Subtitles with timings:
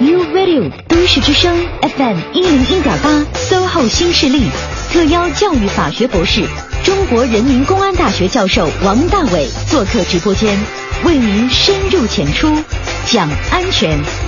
[0.00, 4.42] ，U Radio 都市之声 FM 一零一点八，SOHO 新势力
[4.92, 6.42] 特邀教育法学博士、
[6.84, 10.58] 中国人民公安大学教授王大伟做客直播间，
[11.04, 12.54] 为您深入浅出
[13.06, 14.23] 讲安全。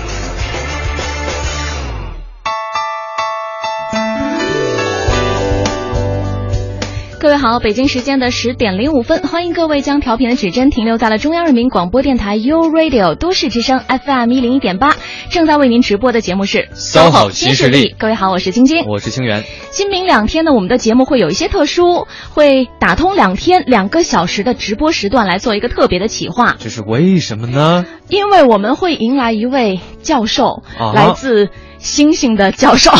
[7.19, 14.94] 各位好，北京时间的十点零五分，欢迎各位将调频的指针停留在了中央人民广播电台 U Radio 都市之声 FM 一零一点八，
[15.31, 17.94] 正在为您直播的节目是 SOHO 新势力。
[17.98, 19.44] 各位好，我是晶晶，我是清源。
[19.70, 26.55] 今明两天呢，我们的节目会有一些特殊，会打通两天两个小时的直播时段来做一个特别的企划。
[26.58, 27.86] 这是为什么呢？
[28.08, 32.91] 因为我们会迎来一位教授，啊来自星星的教授。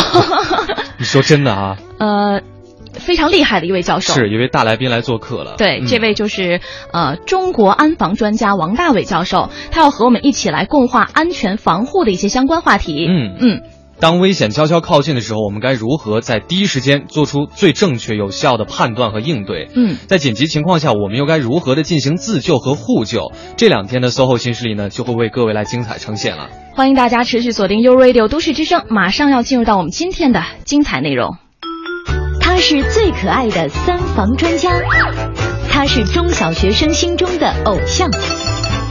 [0.97, 1.77] 你说真的啊？
[1.99, 2.41] 呃。
[3.07, 5.55] 非常厉害的一位教授，是一位大来宾来做客了。
[5.57, 6.59] 对，嗯这位就是
[6.91, 13.07] 呃中国安防专家王大伟教授，他要和我们一起来共话安全防护的一些相关话题。
[13.07, 13.61] 嗯嗯，
[14.01, 19.69] 当危险悄悄靠近的时候，我们该如何在第一时间做出最正确有效的判断和应对？
[19.73, 23.31] 嗯，在紧急情况下，我们又该如何的进行自救和互救？
[23.55, 26.49] 这两天的 SOHO 新势力呢，就会为各位来精彩呈现了。
[26.75, 31.37] 欢迎大家持续锁定 U Radio 都市之声，马上要进入到我们今天的精彩内容。
[32.57, 34.71] 他是最可爱的三防专家，
[35.69, 38.09] 他是中小学生心中的偶像，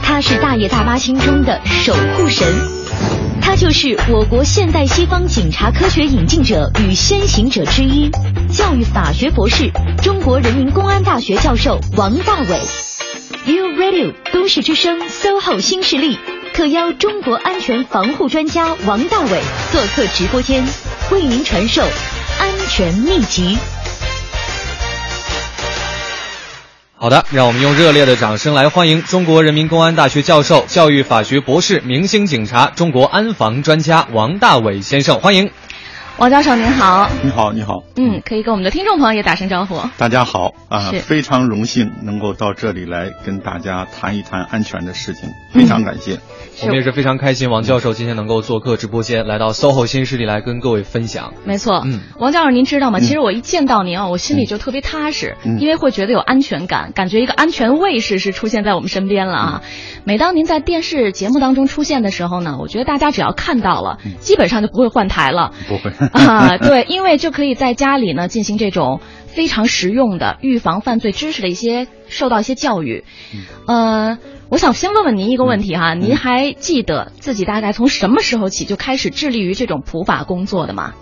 [0.01, 2.47] 他是大爷大妈心中的守护神，
[3.41, 8.09] 他就是我国现代西方警察科学引进者与先行者之一，
[8.53, 9.69] 教育法学博士，
[10.01, 12.61] 中国人民公安大学教授王大伟。
[13.47, 16.17] U Radio 都市之声 SOHO 新势力。
[16.53, 19.41] 特邀中国安全防护专家王大伟
[19.73, 20.63] 做客直播间，
[21.11, 21.83] 为您传授
[22.39, 23.57] 安全秘籍。
[26.99, 35.51] 好的，让我们用热烈的掌声来欢迎中国人民公安大学教授、教育法学博士、明星警察、中国安防专家王大伟先生，欢迎。
[36.17, 39.79] 王教授您好，你好，你好，嗯，可以跟我们的听众朋友也打声招呼。
[39.99, 46.17] 大家好啊是，非常荣幸能够到这里来跟大家谈一谈安全的事情，非常感谢。
[46.63, 51.33] 我们也是非常开心，王教授今天能够做客直播间，来到 SOHO 新势力来跟各位分享。
[51.45, 52.97] 没错，嗯王教授，您知道吗？
[52.99, 59.61] 嗯其实我一见到您啊，我心里就特别踏实，嗯因为会觉得有安全感，感觉一个安全卫士是出现在我们身边了啊。
[59.63, 59.69] 嗯
[60.07, 66.57] 每当您在电视节目当中出现的时候呢，我觉得大家只要看到了，嗯基本上就不会换台了不会啊。
[66.57, 69.01] 对，因为就可以在家里呢进行这种
[69.37, 73.03] 非常实用的预防犯罪知识的一些受到一些教育。
[73.67, 74.17] 呃，
[74.49, 80.95] 我想先问问您一个问题哈，您还记得自己大概从什么时候起就开始致力于这种普法工作的吗？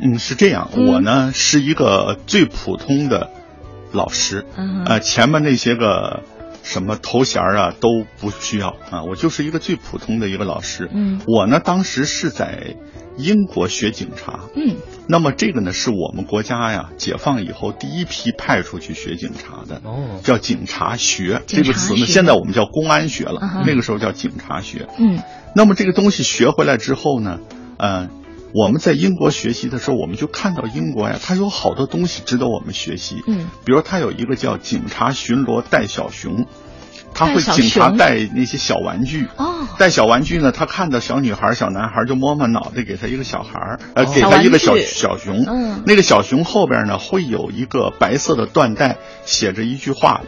[0.00, 3.30] 嗯，是这样，嗯我呢是一个最普通的
[3.90, 6.24] 老师，嗯哼呃，前面那些个
[6.62, 10.90] 什么头衔儿啊都不需要啊，我就是一个最普通的一个老师。
[10.92, 12.76] 嗯我呢当时是在
[13.18, 14.76] 英国学警察，嗯
[15.08, 19.80] 那么这个呢是我们国家呀解放以后第一批派出去学警察的。
[19.84, 24.86] 哦，叫警察学这个词呢，现在我们叫公安学了啊那个时候叫警察学。
[24.98, 25.20] 嗯
[25.54, 27.40] 那么这个东西学回来之后呢，
[27.78, 28.08] 呃，
[28.54, 33.22] 我们在英国学习的时候，我们就看到英国呀，它有好多东西值得我们学习。
[33.26, 36.46] 嗯，比如它有一个叫警察巡逻带小熊，
[37.14, 39.26] 他会警察带那些小玩具。
[39.36, 44.12] 哦，带小玩具呢，他看到小女孩、小男孩就摸摸脑袋，给他一个小孩儿，呃，哦。
[44.14, 45.44] 给他一个小小熊。
[45.46, 45.82] 嗯。
[45.86, 50.22] 那个小熊后边呢会有一个白色的缎带，写着一句话，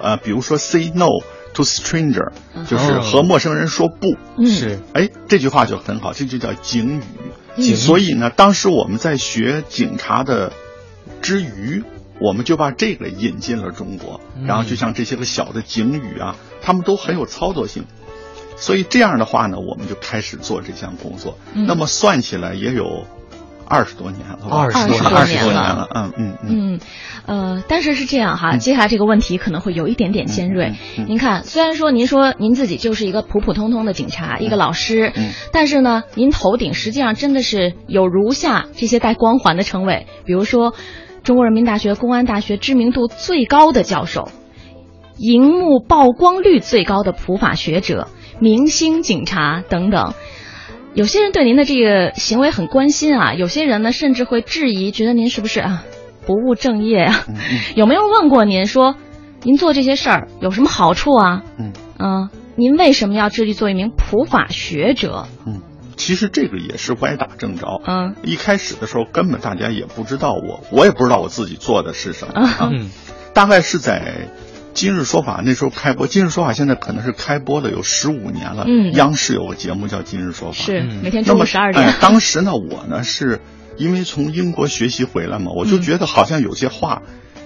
[0.00, 1.08] 呃，比如说 “say no
[1.54, 2.32] to stranger”，
[2.68, 3.00] 就是哦。
[3.00, 4.16] 和陌生人说不。
[4.38, 4.46] 嗯。
[4.46, 4.80] 是。
[4.94, 7.02] 哎，这句话就很好，这就叫警语。
[7.56, 10.52] 警语所以呢，当时我们在学警察的
[11.20, 11.84] 之余，
[12.22, 14.20] 我们就把这个引进了中国。
[14.36, 17.84] 嗯然后就像这些个小的警语啊，他们都很有操作性。
[18.56, 21.38] 所以这样的话呢，我们就开始做这项工作。
[21.54, 23.06] 嗯那么算起来也有
[23.66, 25.88] 二十多年了吧，20多年二十多年了了。
[25.94, 26.48] 嗯嗯嗯。
[26.48, 26.80] 嗯，
[27.26, 30.66] 呃，但是是这样哈，接下来这个问题可能会有一点点尖锐。
[30.66, 40.74] 嗯嗯嗯您看，虽然说您说您自己就是一个普普通通的警察，一个老师，嗯但是呢，您头顶实际上真的是有如下这些带光环的称谓，比如说
[41.22, 44.28] 中国人民大学公安大学知名度最高的教授，
[45.18, 48.08] 荧幕曝光率最高的普法学者、
[48.40, 50.14] 明星警察等等。
[50.94, 55.84] 有些人对您的这个行为很关心啊，有些人呢甚至会质疑，觉得您是不是啊
[56.26, 57.24] 不务正业啊？
[57.28, 58.96] 嗯嗯有没有问过您说，
[59.42, 61.44] 您做这些事儿有什么好处啊？
[61.56, 65.26] 嗯嗯、您为什么要致力做一名普法学者？
[65.46, 65.62] 嗯，
[66.02, 67.80] 其实这个也是歪打正着。
[67.86, 72.70] 嗯一开始的时候，根本大家也不知道我，我也不知道我自己做的是什么啊。
[72.72, 72.90] 嗯
[73.32, 74.28] 大概是在
[74.74, 78.64] 今日说法那时候开播，今日说法现在可能是开播的有十五年了。
[78.66, 80.64] 嗯央视有个节目叫今日说法。
[80.64, 81.94] 是嗯每天中午那么十二点哎，。
[82.00, 83.40] 当时呢，我呢是
[83.76, 87.02] 因为从英国学习回来嘛，我就嗯觉得好像有些话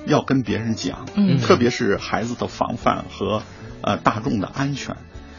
[0.07, 3.43] 要跟别人讲，嗯特别是孩子的防范和
[3.83, 4.97] 呃大众的安全。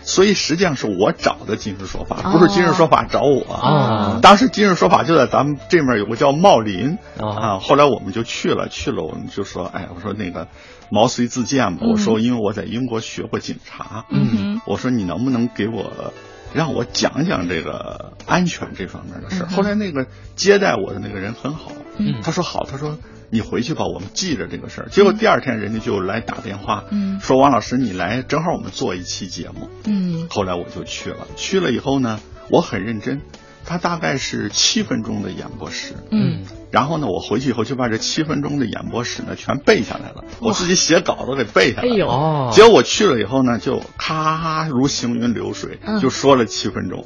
[0.07, 2.31] 所以实际上是我找的今日说法，哦。
[2.31, 3.44] 不是今日说法找我。
[3.44, 4.19] 哦。
[4.21, 7.30] 当时今日说法就在咱们这面有个叫茂林哦。
[7.30, 10.48] 啊，后来我们就去了，去了我们就说，哎，我说那个
[10.89, 11.92] 毛遂自荐吧，嗯。
[11.92, 16.13] 我说因为我在英国学过警察，嗯，我说你能不能给我
[16.54, 20.07] 让我讲讲这个安全这方面的事后来那个
[20.38, 22.21] 接待我的那个人很好，嗯。
[22.24, 22.98] 他说好，他说
[23.29, 24.89] 你回去吧，我们记着这个事儿。
[24.89, 27.19] 结果第二天人家就来打电话，嗯。
[27.19, 29.69] 说王老师你来，正好我们做一期节目。
[29.85, 30.27] 嗯。
[30.29, 32.19] 后来我就去了，去了以后呢，
[32.50, 33.21] 我很认真，
[33.65, 36.44] 他大概是七分钟的演播室，嗯。
[36.71, 41.94] 然后呢，我回去以后就把这七分钟的演播室呢全背下来了，我自己写稿子给背下来了。
[41.94, 42.07] 哎呦。
[42.07, 47.06] 哦，结果我去了以后呢，就咔如行云流水嗯，就说了七分钟。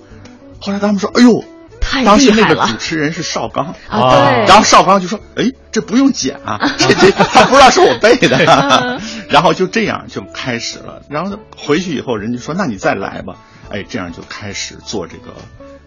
[0.63, 1.43] 后来他们说：“哎呦，
[1.81, 4.11] 太当时那个主持人是邵刚。”啊！
[4.13, 8.37] 对，然后邵刚就说：“哎，这不用剪啊， 这这他不知道是我背的。
[8.37, 11.01] 嗯” 然后就这样就开始了。
[11.09, 13.35] 然后回去以后，人家说：“那你再来吧。”
[13.69, 15.33] 哎，这样就开始做这个，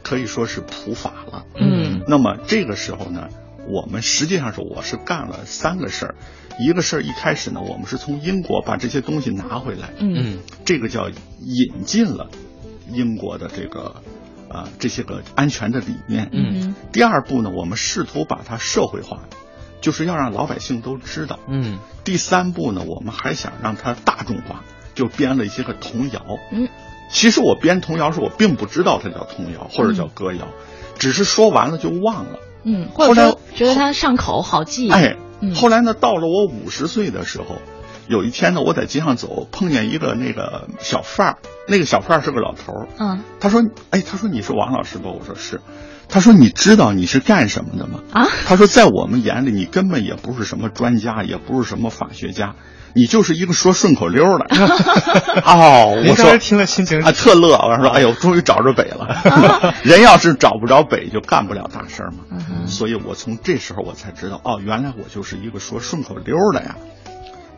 [0.02, 1.44] 可以说是普法了。
[1.54, 3.28] 嗯那么这个时候呢，
[3.68, 6.14] 我们实际上是我是干了三个事儿，
[6.58, 12.28] 一个事儿一开始呢，我们是从英国把这些东西拿回来，嗯嗯这个叫引进了
[12.90, 13.96] 英国的这个
[14.54, 16.30] 啊、这些个安全的理念。
[16.32, 19.20] 嗯第二步呢，我们试图把它社会化，
[19.80, 21.38] 就是要让老百姓都知道。
[21.48, 24.62] 嗯第三步呢，我们还想让它大众化，
[24.94, 26.24] 就编了一些个童谣。
[26.52, 26.68] 嗯
[27.10, 30.48] 其实我编童谣时，我并不知道它叫童谣或者叫歌谣，
[30.98, 32.38] 只是说完了就忘了。
[32.64, 34.90] 嗯，或后来觉得它上口好记。
[34.90, 37.60] 哎嗯，后来呢，到了我五十岁的时候，
[38.08, 45.60] 有一天呢，我在街上走，碰见一个那个小贩儿，那个小贩儿是个老头儿，嗯他说：“哎，他说你是王老师吧？”我说是。
[46.06, 52.56] 他说：“你知道你是干什么的吗？”啊，他说：“在我们眼里，你根本也不是什么专家，也不是什么法学家，
[52.94, 54.44] 你就是一个说顺口溜儿的。
[55.46, 57.56] ”哦，您我说当时听了心情啊，特乐。
[57.56, 59.06] 我说：“哎呦，终于找着北了。
[59.06, 62.18] 啊人要是找不着北，就干不了大事儿嘛。
[62.30, 66.76] 嗯所以我从这时候我才知道，哦，原来我就是一个说顺口溜儿的呀。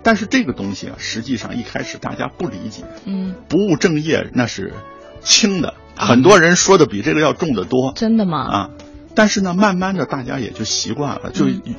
[0.07, 4.73] 但是这个东西啊，实际上一开始大家不理解，嗯，不务正业那是
[5.21, 8.39] 轻的，很多人说的比这个要重得多真的吗？
[8.47, 8.71] 啊。
[9.17, 11.75] 但是呢，慢慢的大家也就习惯了，就嗯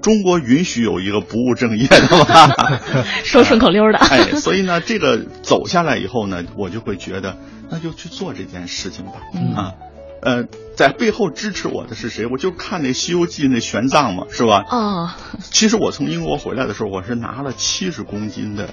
[0.00, 2.54] 中国允许有一个不务正业的嘛。
[3.24, 3.98] 说顺口溜的。
[4.10, 7.36] 哎，所以呢，这个走下来以后呢，我就会觉得，
[7.68, 9.14] 那就去做这件事情吧。
[9.34, 9.74] 嗯啊，
[10.22, 10.44] 呃，
[10.76, 12.26] 在背后支持我的是谁？
[12.26, 14.64] 我就看那《西游记》那玄奘嘛，是吧？
[14.70, 15.10] 哦，
[15.40, 18.70] 其实我从英国回来的时候，我是拿了七十公斤的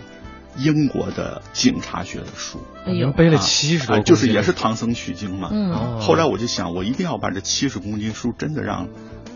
[0.57, 5.50] 英国的警察学的书，哎呦，背了啊七十多公斤，啊就是也是唐僧取经嘛。
[6.00, 8.88] 后来我就想，我一定要把这七十公斤书真的让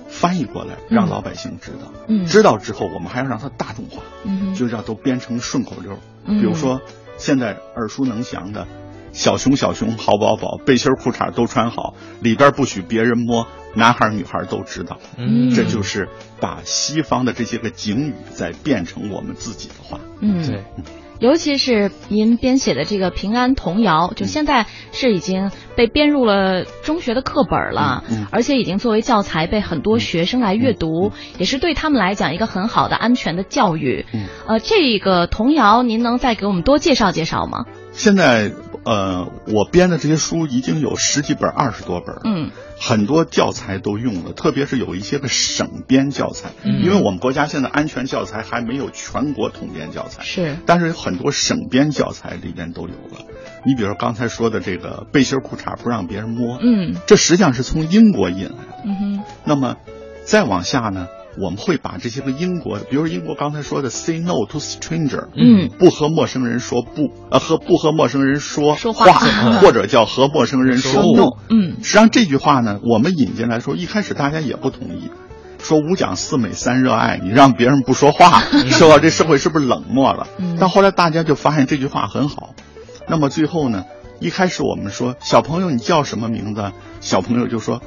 [0.08, 1.92] 翻译过来，嗯让老百姓知道。
[2.08, 4.04] 嗯知道之后，我们还要让它大众化。
[4.56, 5.98] 就让都编成顺口溜。
[6.26, 6.80] 嗯比如说
[7.18, 8.68] 现在耳熟能详的
[9.14, 16.10] “小熊小熊好宝宝，背心裤衩都穿好，里边不许别人摸，男孩女孩都知道。”嗯，这就是
[16.42, 20.00] 把西方的这些个警语再变成我们自己的话。
[20.20, 20.64] 嗯，对，
[21.20, 34.08] 尤其是您编写的这个平安童谣，就现在是已经被编入了中学的课本了，嗯嗯而且已经作为教材被很多学生来阅读，也是对他们来讲一个很好的安全的教育。
[34.12, 37.66] 嗯呃，这个童谣您能再给我们多介绍介绍吗？
[37.92, 38.52] 现在
[38.86, 42.16] 呃，我编的这些书已经有十几本、二十多本。
[42.26, 53.26] 嗯很多教材都用了，特别是有一些个省编教材，嗯因为我们国家现在安全教材还没有全国统编教材，是但是有很多省编教材里边都有了。
[53.66, 58.84] 你比如说刚才说的这个背心裤衩不让别人摸，嗯这实际上是从英国引来的。
[58.84, 59.78] 嗯哼那么
[60.26, 69.06] 再往下呢，我们会把这些个英国，比如说英国刚才说的 “say no to stranger”，嗯不和陌生人说不，呃，和不和陌生人说说话
[69.60, 71.38] 或者叫和陌生人说说 no。
[71.50, 75.10] 嗯实际上这句话呢，我们引进来说，一开始大家也不同意，
[75.62, 79.00] 说五讲四美三热爱，你让别人不说话，是吧？
[79.00, 80.28] 这社会是不是冷漠了？
[80.38, 82.54] 嗯但后来大家就发现这句话很好，
[83.08, 83.86] 那么最后呢，
[84.20, 86.72] 一开始我们说小朋友你叫什么名字？
[87.02, 87.82] 小朋友就说，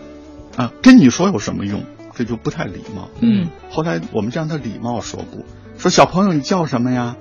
[0.56, 1.84] 啊，跟你说有什么用？
[2.16, 3.08] 这就不太礼貌。
[3.20, 5.44] 嗯后来我们就让他礼貌说不，
[5.78, 7.14] 说小朋友你叫什么呀？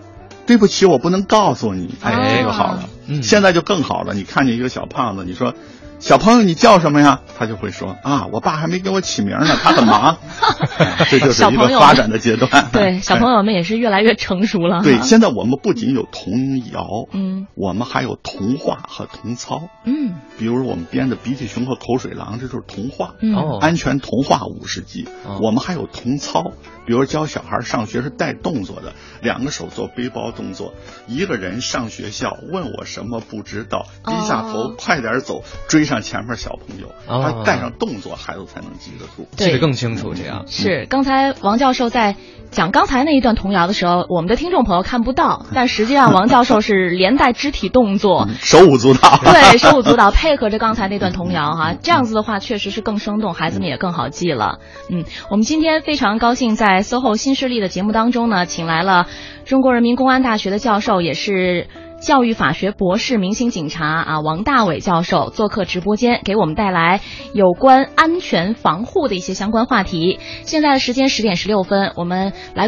[0.47, 1.93] 对不起，我不能告诉你。
[2.01, 2.89] 哎，哦这个好了。
[3.07, 4.13] 嗯现在就更好了。
[4.13, 5.53] 你看见一个小胖子，你说
[5.99, 7.21] 小朋友你叫什么呀？
[7.37, 10.17] 他就会说啊，我爸还没给我起名呢， 他很忙。
[11.09, 12.69] 这就是一个发展的阶段。
[12.71, 14.81] 对，小朋友们也是越来越成熟了。
[14.83, 19.63] 对，现在我们不仅有童谣，嗯，我们还有童话和童操。
[19.85, 23.15] 嗯，比如我们编的《鼻涕熊和口水狼》，这就是童话。
[23.35, 25.07] 哦，安全童话五十集。
[25.41, 26.51] 我们还有童操，
[26.85, 30.73] 比如教小孩上学是带动作的，两个手做背包动作，
[31.07, 40.13] 一个人上学校问我什么不知道，低下头快点走，追上前面小朋友，他带上动作，孩子才能记得住，记得更清楚。
[40.13, 40.45] 这样。
[40.47, 40.85] 是。
[40.89, 42.15] 刚才王教授在
[42.51, 54.59] 讲刚才那一段童谣的时候，我们的听众朋友看不到，但实际上王教授是连带肢体动作，手舞足蹈，对，手舞足蹈配合着刚才那段童谣哈，这样子的话确实是更生动，孩子们也更好记了。
[54.89, 59.07] 嗯，我们今天非常高兴在 SOHO 新势力的节目当中呢，请来了
[59.45, 61.67] 中国人民公安大学的教授，也是。
[62.01, 66.99] 教育法学博士、明星警察啊，王大伟教授做客直播间，给我们带来
[67.33, 70.19] 有关安全防护的一些相关话题。
[70.43, 72.67] 现在的时间十点十六分，我们来。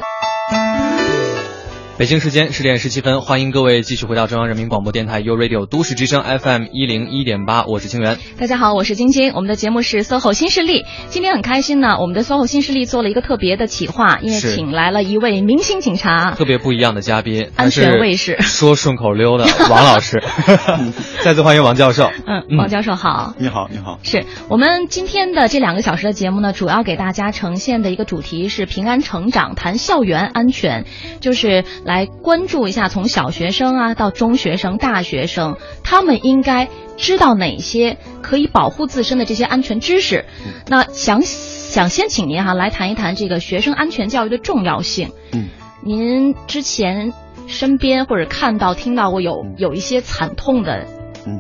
[1.98, 8.20] 北京时间十点十七分，欢迎各位继续回到中央人民广播电台 u Radio 都市之声 FM 一零一点八，我是清源。
[8.38, 9.34] 大家好，我是晶晶。
[9.34, 11.98] 我们的节目是 SOHO 新势力，今天很开心呢。
[12.00, 20.22] 我们的 SOHO 新势力做了一个特别的企划，因为请来了一位明星警察，特别不一样的嘉宾，安全卫士，说顺口溜的 王老师。
[21.25, 22.12] 再次欢迎王教授。
[22.27, 23.34] 嗯，王教授好。
[23.39, 23.98] 你好，你好。
[24.04, 30.86] 是我们今天的这两个小时的节目呢，主要给大家呈现的一个主题是平安成长，谈校园安全，
[31.22, 32.67] 就是来关注。
[32.67, 36.67] 一下，从小学生啊到中学生、大学生，他们应该
[36.98, 40.25] 知道哪些可以保护自身的这些安全知识？
[40.67, 45.12] 那想想先请您哈来谈一谈这个学生安全教育的重要性。
[45.32, 45.48] 嗯，
[45.82, 47.13] 您之前
[47.48, 50.86] 身边或者看到、听到过有有一些惨痛的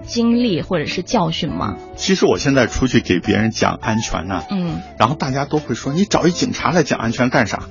[0.05, 1.75] 经历或者是教训吗？
[1.97, 7.63] 其实我现在出去给别人讲安全呢，嗯，然后大家都会说：“你找一警察来讲安全干啥？”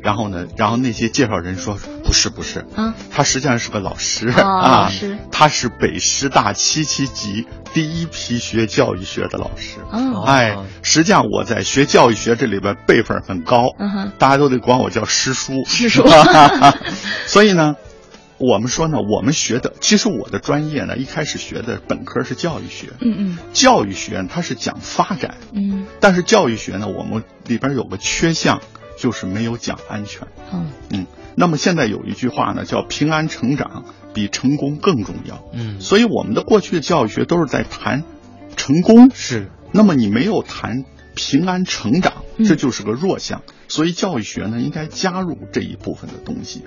[0.00, 0.46] 然后呢？
[0.56, 9.78] 然后那些介绍人说不是不是啊，他实际上是个老师啊，老师，他是北师大七七级第一批学教育学的老师。
[9.90, 13.74] 哦，哎，实际上我在学教育学这里边辈分很高，
[14.18, 15.64] 大家都得管我叫师叔。
[15.66, 16.04] 师叔，
[17.26, 17.74] 所以呢，
[18.38, 22.88] 我们说呢，我们学的其实我的专业呢，一开始学的本科是教育学。
[23.00, 25.38] 嗯嗯，教育学它是讲发展。
[25.52, 28.60] 嗯，但是教育学呢，我们里边有个缺项。
[28.98, 30.70] 就是没有讲安全，嗯。
[30.90, 38.02] 嗯，那么现在有一句话呢，叫平安成长比成功更重要，嗯，所以我们的过去的教育学都是在谈
[38.56, 46.64] 成功，是，那么你没有谈平安成长，这就是个弱项，所以教育学呢应该加入这一部分的东西，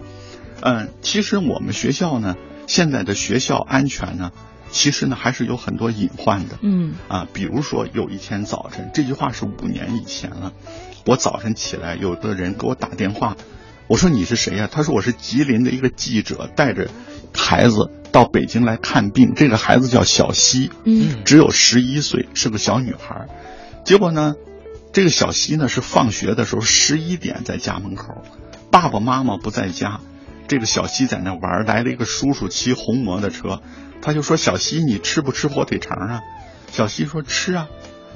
[0.61, 2.35] 嗯，其实我们学校呢
[2.65, 4.31] 现在的学校安全呢，
[4.71, 6.93] 其实呢还是有很多隐患的，嗯。
[7.09, 10.53] 啊，比如说有一天早晨，这句话是五年以前了。
[11.05, 13.35] 我早晨起来，有的人给我打电话，
[13.87, 14.69] 我说你是谁呀？
[14.71, 16.89] 他说我是吉林的一个记者，带着
[17.33, 19.33] 孩子到北京来看病。
[19.35, 23.27] 这个孩子叫小西，嗯，只有十一岁，是个小女孩。
[23.83, 24.35] 结果呢，
[24.93, 28.23] 这个小西呢是放学的时候十一点在家门口，
[28.69, 30.01] 爸爸妈妈不在家，
[30.47, 33.61] 这个小西在那玩，来了一个叔叔骑红摩托车，
[34.03, 36.21] 他就说小西你吃不吃火腿肠啊？
[36.71, 37.67] 小西说吃啊。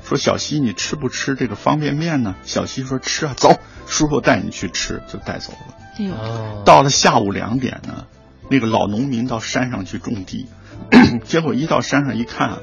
[0.06, 2.36] 说小西，你吃不吃这个方便面呢？
[2.44, 5.76] 小西说吃啊，走，叔叔带你去吃，就带走了。
[5.98, 8.06] 哎呦，到了下午两点呢，
[8.52, 10.48] 那个老农民到山上去种地，
[11.26, 12.60] 结果一到山上一看，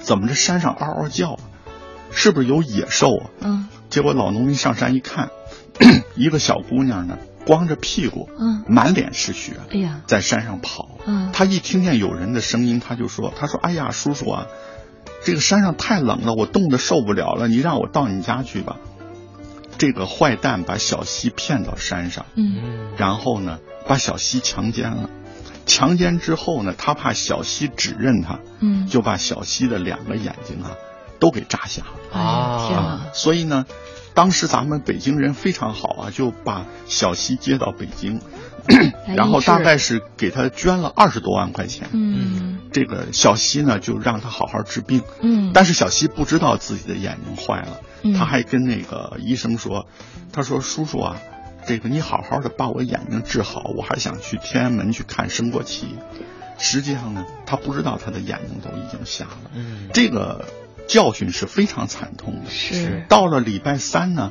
[0.00, 1.40] 怎么这山上嗷嗷叫，啊
[2.10, 3.30] 是不是有野兽啊？
[3.40, 5.30] 嗯，结果老农民上山一看，
[6.16, 10.98] 一个小姑娘呢，光着屁股，嗯，满脸是血，哎呀，在山上跑。
[11.04, 14.46] 嗯，他一听见有人的声音，他就说：“他说，哎呀，叔叔啊。”
[15.24, 17.48] 这个山上太冷了，我冻得受不了了。
[17.48, 18.78] 你让我到你家去吧。
[19.78, 25.10] 这个坏蛋把小西骗到山上，嗯，然后呢，把小西强奸了。
[25.66, 30.72] 强奸之后呢，他怕小西指认他，嗯，就把小西的两个眼睛啊
[31.18, 32.20] 都给扎瞎了。
[32.20, 33.00] 啊，天哪！
[33.12, 33.66] 所以呢，
[34.14, 38.20] 当时咱们北京人非常好啊，就把小西接到北京。
[39.14, 41.88] 然后大概是给他捐了二十多万块钱。
[41.92, 45.02] 嗯，这个小西呢，就让他好好治病。
[45.20, 49.86] 嗯，但是小西不知道自己的眼睛坏了，嗯、他还跟那个医生说
[50.32, 51.16] ：“他说叔叔啊，
[51.66, 55.96] 这个你好好的把我眼睛治好，我还想去天安门去看升国旗。”
[56.58, 59.50] 实际上呢，他不知道他的眼睛都已经瞎了。
[59.54, 60.44] 嗯，这个
[60.86, 62.50] 教训是非常惨痛的。
[62.50, 64.30] 是到了礼拜三呢，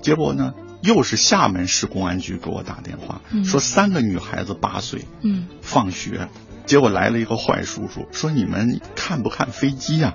[0.00, 0.54] 结果呢？
[0.80, 6.28] 又是厦门市公安局给我打电话，说三个女孩子八岁，嗯，放学
[6.66, 10.14] 结果来了一个坏叔叔，说你们看不看飞机呀、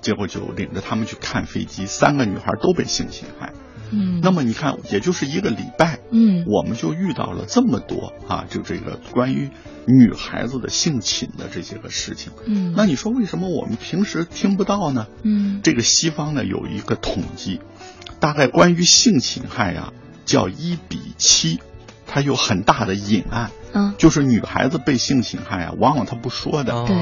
[0.00, 3.52] 结果就领着他们去看飞机，三个女孩都被性侵害。
[3.92, 6.44] 嗯，那么你看，也就是一个礼拜，嗯。
[6.46, 9.50] 我们就遇到了这么多啊，就这个关于
[9.86, 12.32] 女孩子的性侵的这些个事情。
[12.46, 15.06] 嗯，那你说为什么我们平时听不到呢？
[15.22, 15.60] 嗯。
[15.62, 17.60] 这个西方呢有一个统计，
[18.20, 19.92] 大概关于性侵害呀、
[20.24, 21.60] 叫一比七，
[22.06, 26.74] 它有很大的隐案，嗯就是女孩子被性侵害啊，往往她不说的。
[26.74, 26.96] 哦对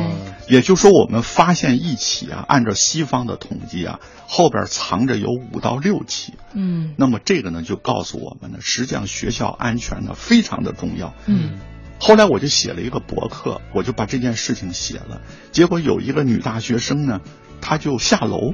[0.54, 6.34] 也就是说，我们发现一起啊，按照西方的统计啊，后边藏着有五到六起。
[6.52, 11.14] 嗯那么这个呢，就告诉我们呢，实际上学校安全呢非常的重要。
[11.26, 11.60] 嗯
[11.98, 15.22] 后来我就写了一个博客，我就把这件事情写了。
[15.52, 17.20] 结果有一个女大学生呢，
[17.62, 18.52] 她就下楼，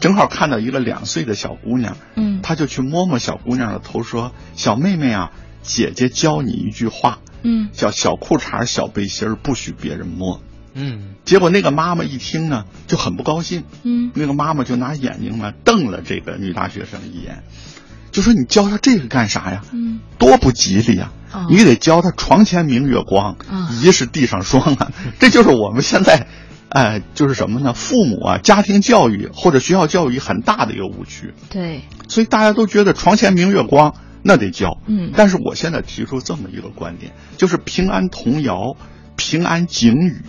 [0.00, 10.40] 正好看到一个两岁的小姑娘，嗯她就去摸摸小姑娘的头，说：“小妹妹啊，姐姐教你一句话，嗯叫小裤衩、小背心儿不许别人摸。”
[10.74, 13.64] 嗯结果那个妈妈一听呢，就很不高兴。
[13.82, 17.42] 嗯那个妈妈就拿眼睛呢瞪了这个女大学生一眼，
[18.12, 19.62] 就说：“你教她这个干啥呀？
[19.72, 21.10] 嗯多不吉利呀！
[21.32, 24.92] 哦你得教她床前明月光，啊疑是地上霜啊！
[25.18, 26.26] 这就是我们现在，
[26.68, 27.72] 哎，就是什么呢？
[27.72, 34.78] 父母啊，家庭教育或者学校教育很大的一个误区，对所以大家都觉得床前明月光那得教。
[34.86, 38.76] 嗯但是我现在提出这么一个观点，就是平安童谣、
[39.16, 40.22] 平安警语，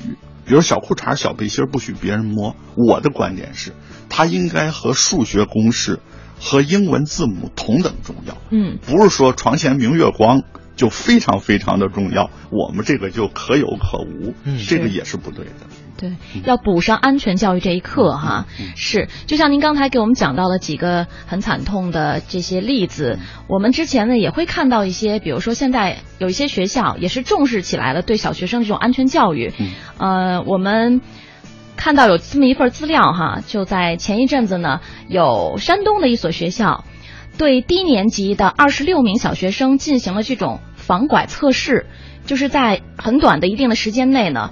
[0.46, 2.55] 比如小裤衩、小背心不许别人摸。
[2.75, 3.74] 我的观点是，
[4.08, 6.00] 它应该和数学公式
[6.39, 8.38] 和英文字母同等重要。
[8.50, 10.43] 嗯不是说床前明月光
[10.77, 15.51] 就非常非常的重要，我们这个就可有可无，嗯这个也是不对的。
[16.00, 16.15] 对，
[16.46, 18.46] 要补上安全教育这一课哈。
[18.75, 29.51] 是，就像您刚才给我们讲到了几个很惨痛的这些例子，我们之前呢也会看到一些，比如说现在有一些学校也是重视起来了对小学生这种安全教育。
[29.60, 31.01] 嗯呃，我们。
[31.82, 36.84] 看到有这么一份资料哈，就在前一阵子呢，有山东的一所学校，
[37.38, 41.86] 对低年级的二十六名小学生进行了这种防拐测试，
[42.25, 44.51] 就是在很短的一定的时间内呢，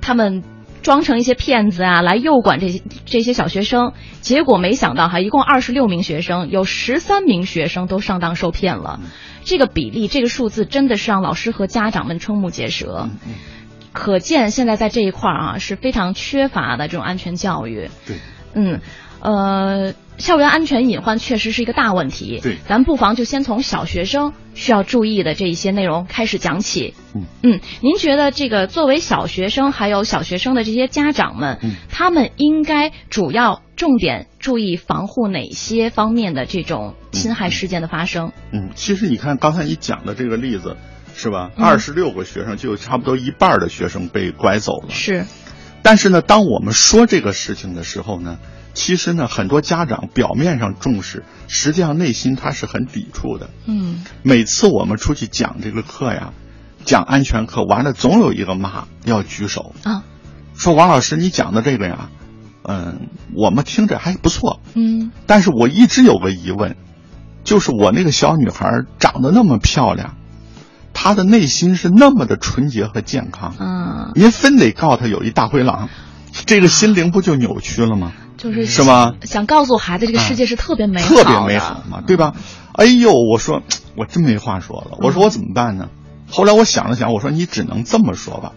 [0.00, 0.44] 他们
[0.82, 3.92] 装成一些骗子啊，来诱拐这些这些小学生。
[4.20, 9.00] 结果没想到哈，一共二十六名学生，有十三名学生都上当受骗了。
[9.44, 13.08] 这个比例，这个数字真的是让老师和家长们瞠目结舌。
[13.26, 13.34] 嗯
[13.90, 17.90] 可见现在在这一块儿啊是非常缺乏的这种安全教育。
[18.06, 18.16] 对，
[18.52, 18.80] 嗯，
[19.20, 22.40] 呃，校园安全隐患确实是一个大问题。
[22.42, 26.94] 对咱不妨就先从小学生需要注意的这一些内容开始讲起。
[27.14, 38.32] 嗯嗯，您觉得这个作为小学生还有小学生的这些家长们，嗯他们应该主要重点注意防护哪些方面的这种侵害事件的发生？
[38.52, 40.76] 嗯，其实你看刚才你讲的这个例子，
[41.14, 41.50] 是吧？
[41.56, 44.90] 嗯二十六个学生，就有差不多一半的学生被拐走了。
[44.90, 45.24] 是，
[45.82, 48.38] 但是呢，当我们说这个事情的时候呢，
[48.78, 53.50] 其实呢，很多家长表面上重视，实际上内心他是很抵触的。
[53.66, 56.32] 嗯每次我们出去讲这个课呀，
[56.84, 60.04] 讲安全课，完了总有一个妈要举手，啊，
[60.54, 62.08] 说王老师你讲的这个呀，
[62.62, 66.76] 嗯，我们听着还不错，嗯但是我一直有个疑问，
[67.42, 70.14] 就是我那个小女孩长得那么漂亮，
[70.92, 75.88] 她的内心是那么的纯洁和健康，嗯，您非得告她有一大灰狼，
[76.46, 78.12] 这个心灵不就扭曲了吗？
[78.38, 79.16] 就是是吗？
[79.24, 82.32] 想告诉孩子，这个世界是特别美好的，特别美好嘛，对吧？
[82.72, 83.62] 哎呦，我说
[83.96, 85.90] 我真没话说了，我说我怎么办呢？
[86.30, 88.52] 后来我想了想，我说你只能这么说吧。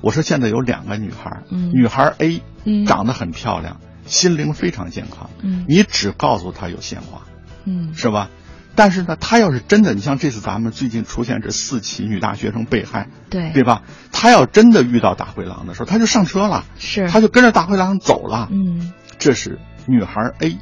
[0.00, 7.22] 我说现在有两个女孩，嗯女孩 A 嗯长得很漂亮，心灵非常健康，嗯你只告诉她有鲜花，
[7.64, 8.30] 嗯是吧？
[8.76, 13.82] 但是呢，她要是真的，你像这次咱们最近出现这四起女大学生被害，对对吧？
[14.12, 18.48] 她要真的遇到大灰狼的时候，她就上车了，是，她就跟着大灰狼走了。
[18.52, 20.58] 嗯这是女孩 A，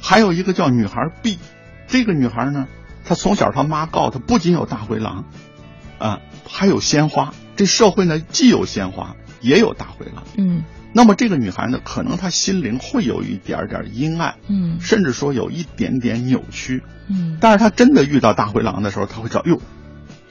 [0.00, 1.38] 还有一个叫女孩 B。
[1.86, 2.66] 这个女孩呢，
[3.04, 5.24] 她从小她妈告她，不仅有大灰狼，
[5.98, 7.32] 啊，还有鲜花。
[7.56, 10.24] 这社会呢，既有鲜花，也有大灰狼。
[10.36, 10.64] 嗯
[10.96, 16.82] 那么这个女孩呢，可能她心灵会有一点点阴暗，嗯甚至说有一点点扭曲。
[17.08, 19.60] 嗯但是她真的遇到大灰狼的时候，她会知道，哟，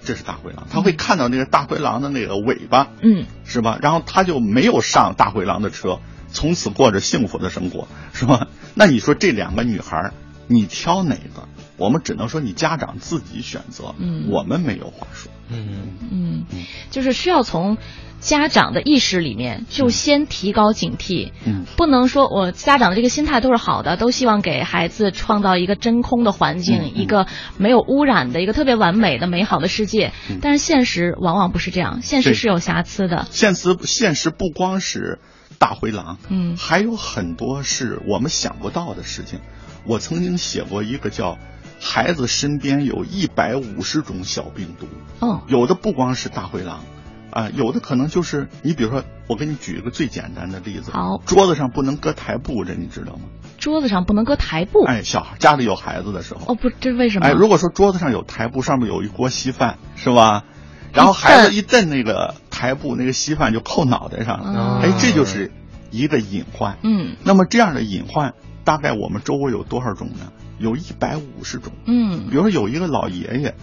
[0.03, 0.67] 这是大灰狼。
[0.69, 3.77] 她会看到那个大灰狼的那个尾巴，嗯是吧？
[3.81, 5.99] 然后她就没有上大灰狼的车，
[6.33, 8.47] 从此过着幸福的生活，是吧？
[8.75, 10.11] 那你说这两个女孩，
[10.47, 11.47] 你挑哪个？
[11.77, 15.31] 我们只能说你家长自己选择，嗯我们没有话说。
[15.49, 16.45] 嗯嗯，
[16.91, 17.77] 就是需要从
[18.21, 30.13] 家长的意识里面就先提高警惕，嗯，不能说我家长的这个心态都是好的，都希望给孩子创造一个真空的环境，嗯嗯一个没有污染的一个特别完美的美好的世界。
[30.29, 33.27] 嗯但是现实往往不是这样，现实是有瑕疵的。
[33.31, 35.19] 现实现实不光是
[35.63, 39.39] 大灰狼，嗯还有很多是我们想不到的事情。
[39.85, 41.37] 我曾经写过一个叫
[41.79, 44.87] “孩子身边有一百五十种小病毒”，
[45.25, 46.83] 哦，有的不光是大灰狼，
[47.31, 53.21] 啊、有的可能就是你比如说，我给你举一个最简单的例子，好桌子上不能搁台布，这你知道吗？
[53.57, 54.83] 桌子上不能搁台布。
[54.83, 57.25] 哎，小孩家里有孩子的时候，哦，不，这是为什么？
[57.25, 60.43] 哎，如果说桌子上有台布，上面有一锅稀饭，是吧？
[60.91, 65.51] 然后孩子一蹬那个台布，那个稀饭就扣脑袋上了，哦哎，这就是
[65.91, 66.77] 一个隐患。
[66.81, 70.31] 嗯那么这样的隐患，大概我们周围有多少种呢？
[70.59, 71.73] 有一百五十种。
[71.85, 73.53] 嗯比如说有一个老爷爷，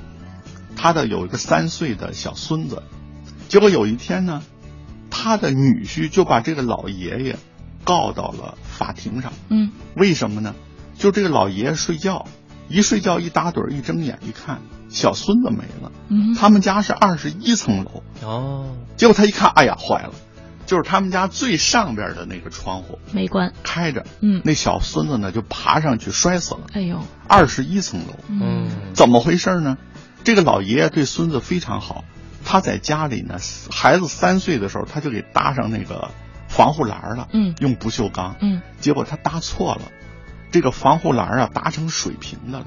[0.76, 2.82] 他的有一个三岁的小孙子，
[3.48, 4.42] 结果有一天呢，
[5.08, 7.38] 他的女婿就把这个老爷爷
[7.84, 9.32] 告到了法庭上。
[9.48, 10.54] 嗯为什么呢？
[10.98, 12.26] 就这个老爷爷睡觉，
[12.68, 14.60] 一睡觉一打盹，一睁眼一看，
[14.90, 15.92] 小孙子没了。
[16.08, 20.12] 嗯，他们家是二十一层楼，哦，结果他一看，哎呀，坏了，
[20.66, 23.52] 就是他们家最上边的那个窗户没关。
[23.62, 28.14] 开着，嗯，那小孙子呢就爬上去摔死了，哎呦，二十一层楼。
[28.28, 29.78] 嗯怎么回事呢？
[30.24, 32.04] 这个老爷爷对孙子非常好，
[32.44, 33.36] 他在家里呢，
[33.70, 36.10] 孩子三岁的时候他就给搭上那个
[36.48, 39.82] 防护栏了，嗯用不锈钢，嗯，结果他搭错了，
[40.50, 42.66] 这个防护栏啊搭成水平的了，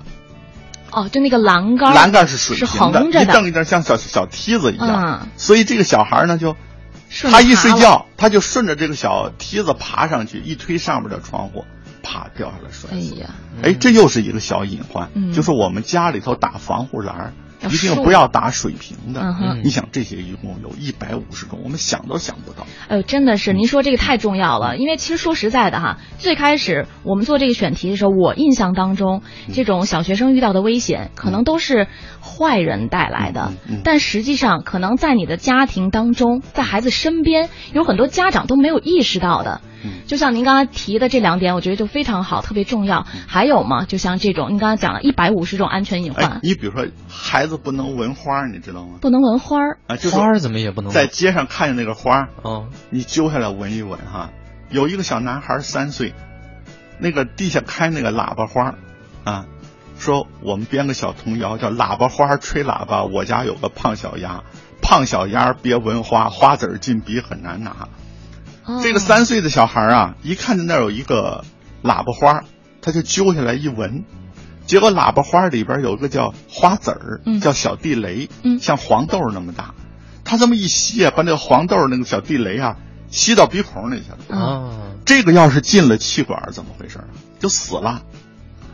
[0.94, 6.56] 哦，就那个栏杆，栏杆是水平的，一蹬一蹬像小小梯子一样，嗯所以这个小孩呢就。
[7.30, 11.64] 他一，睡觉，他就顺着这个小梯子爬上去，一推上面的窗户，
[12.02, 13.14] 啪掉下来摔死。
[13.16, 13.30] 哎呀，
[13.62, 17.36] 哎，这又是一个小隐患，嗯就是我们家里头打防护栏
[17.70, 19.22] 一定不要打水平的。
[19.22, 22.66] 嗯你想这些一共有一百五十种，我们想都想不到。
[22.88, 29.22] 哎呦，真的是，您说这个太重要了，因为其实说实在的哈，最开始我们做这个选题的时候，我印象当中，
[29.54, 31.88] 这种小学生遇到的危险，可能都是
[32.22, 39.62] 坏人带来的嗯嗯嗯，但实际上，可能在你的家庭当中，在孩子身边，有很多家长都没有意识到的。
[39.84, 43.06] 嗯就像您刚才提的这两点，我觉得就非常好，特别重要。
[43.28, 48.98] 还有吗，就像这种，您刚才讲了一百五十种安全隐哎患，，你比如说孩子不能闻花，你知道吗？
[49.02, 49.78] 不能闻花儿。
[49.88, 54.30] 啊，就是花儿怎么也不能在街上看见那个花儿，哦，你揪下来闻一闻哈。
[54.70, 56.14] 有一个小男孩三岁，
[57.00, 58.76] 那个地下开那个喇叭花
[59.24, 59.46] 啊，
[59.98, 64.44] 说我们编个小童谣叫“喇叭花吹喇叭，我家有个胖小鸭，
[64.82, 67.88] 胖小鸭别闻花，花籽儿进鼻很难拿。”
[68.66, 71.44] 哦这个三岁的小孩啊，一看见那儿有一个
[71.84, 72.44] 喇叭花，
[72.82, 74.04] 他就揪下来一闻，
[74.66, 79.74] 结果喇叭花里边有个叫花籽儿，嗯叫小地雷，嗯像黄豆那么大。
[80.24, 82.78] 他这么一吸啊，把那个黄豆那个小地雷啊
[83.10, 84.18] 吸到鼻孔里去了。
[84.30, 84.72] 嗯啊，
[85.06, 87.06] 这个要是进了气管，怎么回事啊？
[87.40, 88.02] 就死了。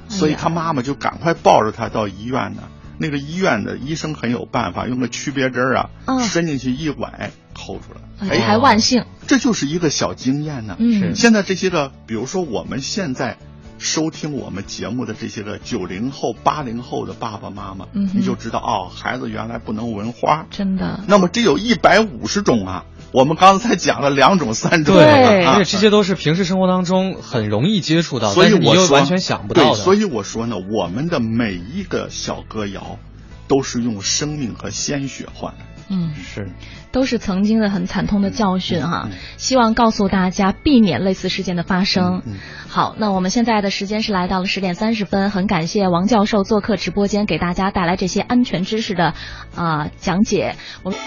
[0.08, 2.64] 所以他妈妈就赶快抱着他到医院呢。
[3.00, 8.30] 那个医院的医生很有办法，用个区别针啊，嗯伸进去一崴，抠出来。
[8.30, 10.76] 哎还万幸，这就是一个小经验呢。
[10.78, 13.38] 嗯现在这些个，比如说我们现在
[13.78, 20.46] 收听我们节目的这些个九零后、八零后的爸爸妈妈，嗯你就知道哦，孩子原来不能闻花。
[20.52, 21.00] 真的。
[21.08, 33.00] 那么这有一百五十种啊，我们刚才讲了两种、三种，对啊而且这些都是平时生活当中很容易接触到，所以但是你我说又完全想不到所以我说呢，我们的每一个小歌谣，
[33.48, 35.66] 都是用生命和鲜血换来的。
[35.92, 36.48] 嗯，是
[36.92, 42.22] 都是曾经的很惨痛的教训哈、嗯嗯希望告诉大家避免类似事件的发生。
[42.28, 49.16] 嗯嗯好，那我们现在的时间是来到了十点三十分，很感谢王教授做客直播间，给大家带来这些安全知识的
[49.56, 50.58] 啊、讲解。
[50.84, 51.00] 我们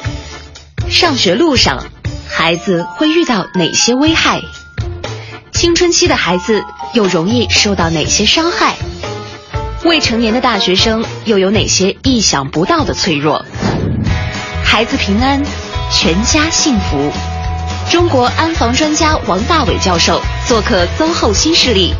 [0.93, 1.83] 上学路上，
[2.29, 4.43] 孩子会遇到哪些危害？
[5.51, 8.77] 青春期的孩子又容易受到哪些伤害？
[9.85, 13.43] 未成年的大学生又有哪些意想不到的脆弱？
[14.63, 15.43] 孩子平安，
[15.91, 17.11] 全家幸福。
[17.91, 21.95] 中国安防专家王大伟教授做客增厚新势力，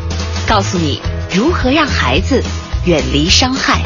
[0.47, 1.01] 告诉你
[1.33, 2.43] 如何让孩子
[2.85, 3.81] 远离伤害。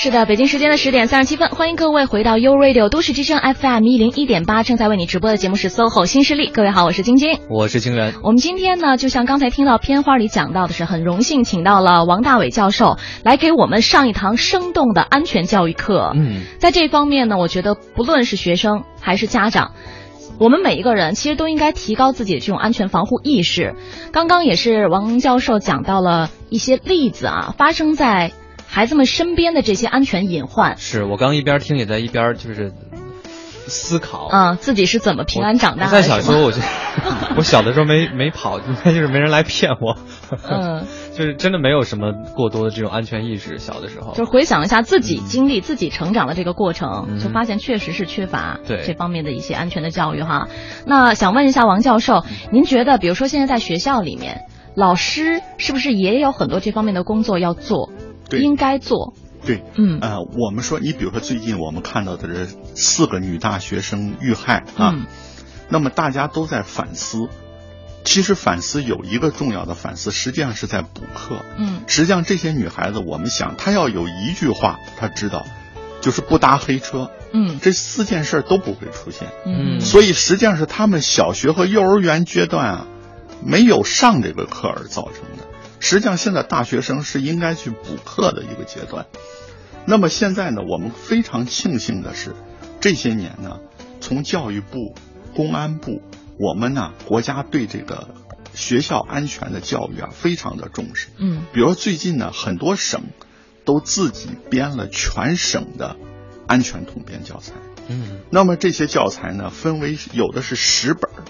[0.00, 6.46] 是的，北京时间的十点三十七分，欢迎各位回到 U Radio 都市之声 FM 一零一点八，正在为你直播的节目是 SOHO 新势力。
[6.46, 7.40] 各位好，我是晶晶。
[7.50, 8.14] 我是清源。
[8.22, 16.12] 我们今天呢，就像刚才听到片花里讲到的是，很荣幸请到了王大伟教授来给我们上一堂生动的安全教育课。
[16.14, 19.72] 嗯，在这方面呢，我觉得不论是学生还是家长。
[20.38, 23.74] 我们每一个人其实都应该提高自己的这种安全防护意识。
[24.12, 28.30] 刚刚也是王教授讲到了一些例子啊，发生在
[28.70, 30.76] 孩子们身边的这些安全隐患。
[30.76, 32.72] 是我刚一边听也在一边就是
[33.66, 35.90] 思考啊，自己是怎么平安长大的？
[35.90, 36.58] 在小时候，我就
[37.36, 39.96] 我小的时候没没跑， 应该就是没人来骗我。
[40.48, 43.58] 嗯， 就是真的没有什么过多的这种安全意识。
[43.58, 50.48] 小的时候，就是回想一下自己经历、自己成长的这个过程，就发现确实是缺乏对这方面的一些安全的教育哈。
[50.86, 57.90] 那想问一下王教授，您觉得，比如说现在在学校里面，老师是不是也有很多这方面的工作要做？
[58.28, 59.14] 对应该做。
[59.44, 65.06] 对，嗯呃，我们说，你比如说最近我们看到的这四个女大学生遇害啊，嗯
[65.68, 67.28] 那么大家都在反思。
[68.04, 71.36] 其实反思有一个重要的反思，实际上是在补课。
[71.56, 75.44] 嗯实际上这些女孩子，我们想，她要有一句话，她知道，
[76.00, 79.28] 就是不搭黑车，嗯这四件事都不会出现。
[79.44, 82.86] 嗯所以实际上是他们小学和幼儿园阶段啊，
[83.44, 85.47] 没有上这个课而造成的。
[85.80, 89.06] 实际上现在大学生是应该去补课的一个阶段。
[89.86, 92.34] 那么现在呢，我们非常庆幸的是，
[92.80, 93.60] 这些年呢，
[94.00, 94.94] 从教育部、
[95.34, 96.02] 公安部，
[96.38, 98.08] 我们呢国家对这个
[98.54, 101.08] 学校安全的教育啊非常的重视。
[101.16, 103.04] 嗯比如最近呢，很多省
[103.64, 105.96] 都自己编了全省的
[106.46, 107.54] 安全统编教材。
[107.88, 111.24] 嗯那么这些教材呢，分为有的是十本儿，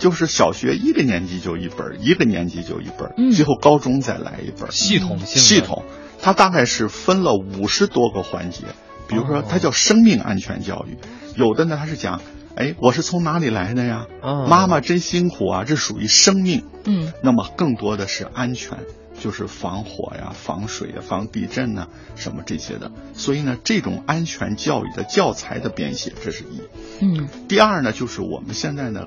[0.00, 4.72] 就是小学一个年级就一本儿，一个年级就一本最后高中再来一本。
[4.72, 5.84] 系统性系统，
[6.20, 8.64] 它大概是分了五十多个环节。
[9.06, 10.96] 比如说哦，它叫生命安全教育，
[11.36, 12.20] 有的呢，它是讲，
[12.56, 14.06] 哎，我是从哪里来的呀？
[14.22, 16.64] 哦妈妈真辛苦啊，这属于生命。
[16.84, 18.78] 嗯那么更多的是安全，
[19.18, 22.92] 就是防火呀、防水呀、防地震呐、什么这些的。
[23.12, 26.62] 所以呢，这种安全教育的教材的编写，这是一。
[27.02, 29.06] 嗯第二呢，就是我们现在呢，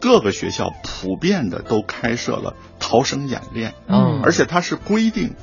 [0.00, 5.34] 各个学校普遍的都开设了逃生演练，嗯而且它是规定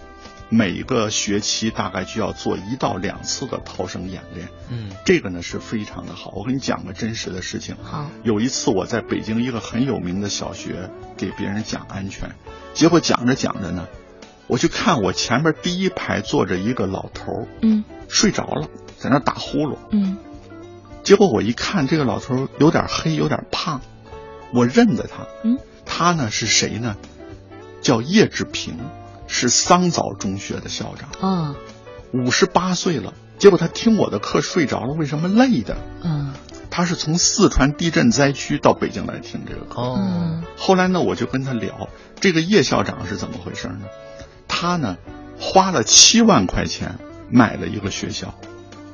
[0.50, 4.48] 每个学期大概就要做一到两次的逃生演练。
[4.70, 6.32] 嗯这个呢是非常的好。
[6.36, 7.76] 我给你讲个真实的事情。
[7.84, 12.32] 好有一次我在北京一个很有名的小学给别人讲安全，
[12.74, 13.88] 结果讲着讲着呢，
[14.48, 18.68] 我就看我前面第一排坐着一个老头嗯睡着了，
[18.98, 19.78] 在那打呼噜。
[19.92, 20.18] 嗯
[21.04, 23.80] 结果我一看，这个老头有点黑，有点胖，
[24.54, 25.28] 我认得他。
[25.44, 26.96] 嗯，他呢是谁呢？
[27.82, 28.78] 叫叶志平，
[29.28, 31.56] 是桑枣中学的校长，哦
[32.12, 33.14] 五十八岁了。
[33.38, 35.78] 结果他听我的课睡着了，为什么累的？
[36.04, 36.34] 嗯
[36.70, 39.82] 他是从四川地震灾区到北京来听这个课。
[39.82, 43.86] 哦嗯后来呢，我就跟他聊，这个叶校长是怎么回事呢？
[44.48, 44.98] 他呢
[45.40, 46.98] 花了七万块钱
[47.30, 48.34] 买了一个学校，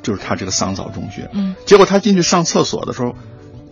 [0.02, 1.30] 就是他这个桑枣中学。
[1.34, 3.16] 嗯结果他进去上厕所的时候，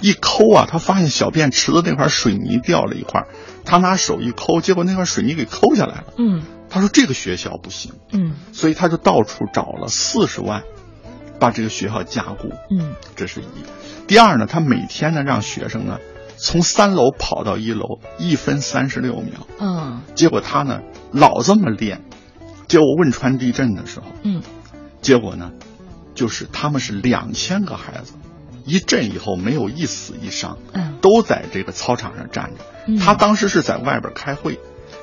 [0.01, 3.27] 一抠啊，他发现小便池子那块水泥掉了一块，
[3.63, 6.13] 他拿手一抠，结果那块水泥给抠下来了。
[6.17, 10.63] 嗯他说这个学校不行，嗯所以他就到处找了四十万，
[11.37, 12.49] 把这个学校加固。
[12.69, 13.45] 嗯这是一。
[14.07, 15.99] 第二呢，他每天呢让学生呢
[16.37, 19.45] 从三楼跑到一楼，一分三十六秒。
[19.59, 20.79] 嗯结果他呢
[21.11, 22.01] 老这么练，
[22.67, 24.41] 结果汶川地震的时候，嗯
[25.01, 25.51] 结果呢
[26.15, 28.13] 就是他们是两千个孩子，
[28.65, 32.63] 一震以后没有一死一伤，嗯都在这个操场上站着。
[32.87, 34.59] 嗯他当时是在外边开会，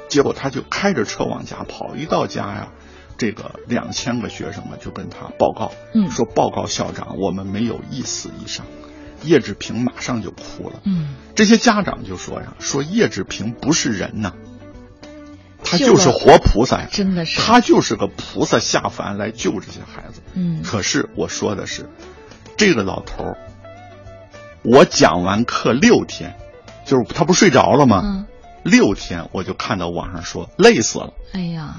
[0.08, 2.68] 结果他就开着车往家跑，一到家呀。
[3.16, 8.64] 这个两千个学生们就跟他报告，嗯说报告校长，我们没有一死一伤。
[9.24, 14.34] 叶志平马上就哭了，嗯这些家长就说呀，说叶志平不是人呐，
[15.64, 20.20] 他就是活菩萨呀，真的是他就是个菩萨下凡来救这些孩子。
[20.34, 21.90] 嗯可是我说的是，
[22.56, 23.38] 这个老头儿，
[24.70, 26.36] 我讲完课六天，
[26.84, 28.02] 就是他不睡着了吗？
[28.04, 28.26] 嗯
[28.64, 31.14] 六天我就看到网上说累死了。
[31.32, 31.76] 哎呀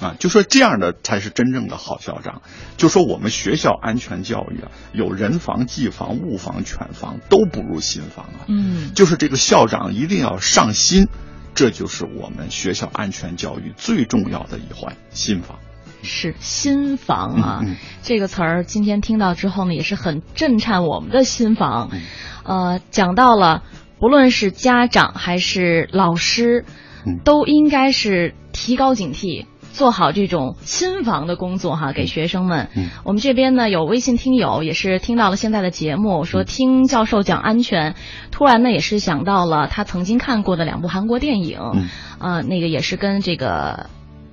[0.00, 2.42] 啊，就说这样的才是真正的好校长。
[2.76, 8.48] 就说我们学校安全教育啊，有人防、技防、物防、犬防，都不如心防啊。
[8.48, 11.06] 嗯就是这个校长一定要上心，
[11.54, 15.58] 这就是我们学校安全教育最重要的一环——心防。
[16.06, 17.76] 是新房啊，嗯嗯。
[18.02, 21.90] 这个词儿今天听到之后呢，也是很震颤我们的心房。
[21.92, 22.00] 嗯。
[22.44, 23.62] 呃，讲到了，
[23.98, 26.64] 不论是家长还是老师，
[27.04, 27.18] 嗯。
[27.24, 29.44] 都应该是提高警惕。
[29.72, 32.70] 做好这种新房的工作哈，给学生们。
[32.74, 32.88] 嗯。
[33.04, 37.94] 我们这边呢有微信听友也是听到了现在的节目，说听教授讲安全，
[38.30, 41.88] 突然呢也是想到了他曾经看过的两部韩国电影，嗯。
[42.18, 43.90] 呃，那个也是跟这个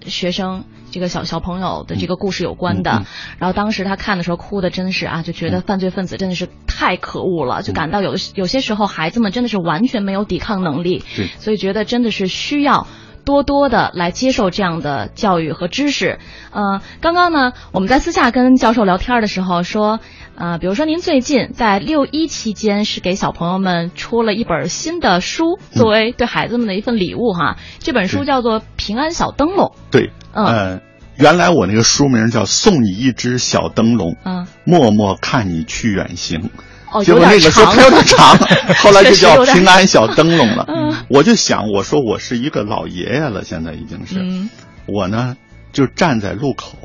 [0.08, 2.92] 学生这个小小朋友的这个故事有关的。
[2.92, 3.06] 嗯嗯
[3.40, 12.88] 然后当时他看的时候哭的真是啊，就觉得犯罪分子真的是太可恶了，就感到有有些时候孩子们真的是完全没有抵抗能力，对所以觉得真的是需要
[13.26, 16.20] 多多的来接受这样的教育和知识。
[16.52, 20.00] 呃，刚刚呢，我们在私下跟教授聊天的时候说，
[20.36, 27.58] 呃，比如说您最近在六一期间是给小朋友们出了一本新的书，作为对孩子们的一份礼物哈。
[27.80, 29.74] 这本书叫做《平安小灯笼》。
[29.92, 30.82] 对，嗯，
[31.18, 36.50] 原来我那个书名叫《送你一只小灯笼》，嗯，默默看你去远行。
[36.94, 38.38] 哦，结果那个书有点长，
[38.78, 40.66] 后来就叫平安小灯笼了。
[40.70, 44.20] 嗯，我就想，我说我是一个老爷爷了，现在已经是。
[44.20, 44.50] 嗯，
[44.86, 45.36] 我呢
[45.72, 46.78] 就站在路口，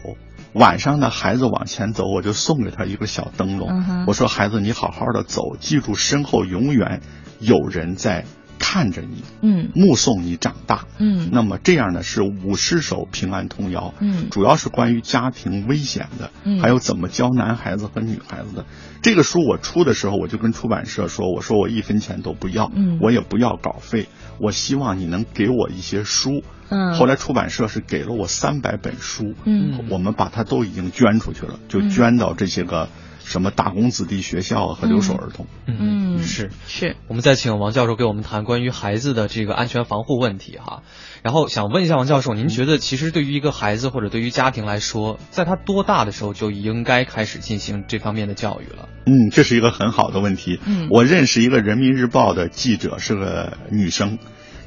[0.52, 3.68] 晚上呢孩子往前走，我就送给他一个小灯笼。
[3.70, 7.00] 嗯、我说孩子，你好好的走，记住身后永远
[7.38, 8.24] 有人在。
[8.60, 18.66] 看着你，嗯，目送你长大，嗯，那么这样呢是五十首平安童谣，嗯，主要是关于家庭危险的，嗯，还有怎么教男孩子和女孩子的。
[19.00, 24.08] 这个书我出的时候，我就跟出版社说，我说我一分钱都不要，嗯，我也不要稿费，
[24.38, 32.88] 我希望你能给我一些书，嗯，后来出版社是给了我三百本书，嗯，我们把它都已经捐出去了，就捐到这些个。
[33.28, 35.46] 什么打工子弟学校和留守儿童？
[35.66, 36.96] 嗯，是是。
[37.08, 40.82] 我们再请王教授给我们谈关于孩子的这个安全防护问题哈。
[41.22, 48.88] 然后想问一下王教授，您觉得其实对于一个孩子或者对于家庭来说，在他多大的时候就应该开始进行这方面的教育了？
[49.04, 50.58] 嗯，这是一个很好的问题。
[50.64, 54.18] 嗯，我认识一个人民日报的记者，是个女生。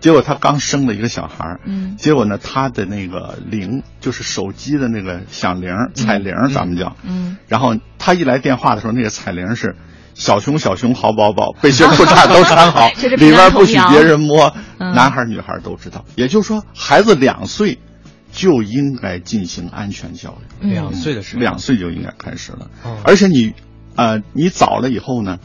[0.01, 9.75] 结果他刚生了一个小孩嗯，结果呢，他的那个铃就是手机的那个响铃、彩铃，咱们叫，嗯，然后他一来电话的时候，那个彩铃是
[10.15, 16.03] 小熊小熊好宝宝，背心裤衩都穿好，里边不许别人摸，男孩女孩都知道。
[16.15, 17.77] 也就是说，孩子两岁
[18.31, 22.71] 就应该进行安全教育，两岁的时候，两岁就应该开始了，
[23.03, 23.53] 而且你，
[23.95, 25.37] 呃，你早了以后呢，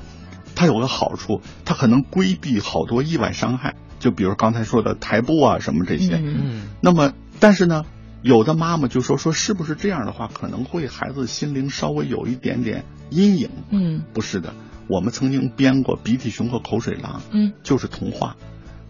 [0.54, 3.74] 它有个好处，它可能规避好多意外伤害。
[4.06, 7.84] 就比如刚才说的台步啊什么这些，嗯，那么但是呢，
[8.22, 14.54] 有的妈妈就说说是不是这样的话，可能会孩子心灵稍微有一点点阴影，嗯，不是的，
[14.86, 18.36] 我们曾经编过鼻涕熊和口水狼，嗯，就是童话，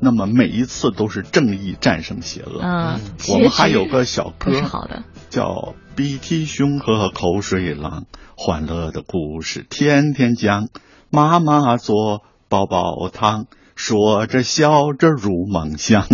[0.00, 3.00] 那么每一次都是正义战胜邪恶，嗯，
[3.31, 8.05] 我们还有个小歌，好的，叫鼻涕熊和口水狼，
[8.37, 10.68] 欢乐的故事天天讲，
[11.09, 13.46] 妈妈做宝宝汤。
[13.76, 16.06] 说着笑着入梦乡，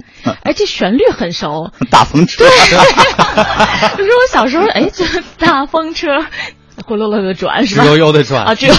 [0.42, 1.70] 哎，这旋律很熟。
[1.90, 2.48] 大风车，对
[3.96, 5.04] 就是我小时候，哎，这
[5.38, 6.08] 大风车，
[6.84, 7.86] 呼噜噜的转是吧？
[7.86, 8.74] 悠悠的转啊，只有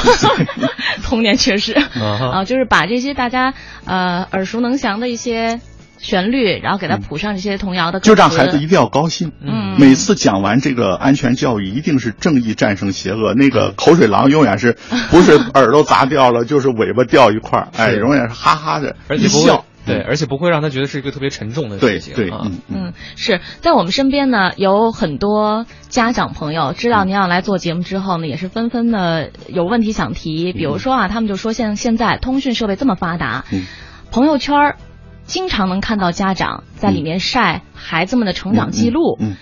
[1.01, 3.53] 童年确实啊，就是把这些大家
[3.85, 5.61] 呃耳熟能详的一些。
[6.03, 9.31] 旋律，然后给他谱上这些童谣的歌就让孩子一定要高兴。
[9.41, 13.33] 嗯，每次讲完这个安全教育，一定是正义战胜邪恶。
[13.33, 14.77] 那个 口水狼永远是
[15.09, 22.13] 不是耳朵砸掉了，就是尾巴掉一块儿， 哎，永远是哈哈的，而且不会对，而且不会让他觉得是一个特别沉重的事情。
[22.13, 30.53] 对对，嗯嗯，是在我们身边呢，有很多家长朋友知道您要来做节目之后呢，也是纷纷的有问题想提。
[30.53, 33.43] 比如说啊，他们就说，现现在通讯设备这么发达，
[34.11, 34.75] 朋友圈儿。
[35.25, 39.35] 经常能看到家长在里面晒孩子们的成长记录，嗯，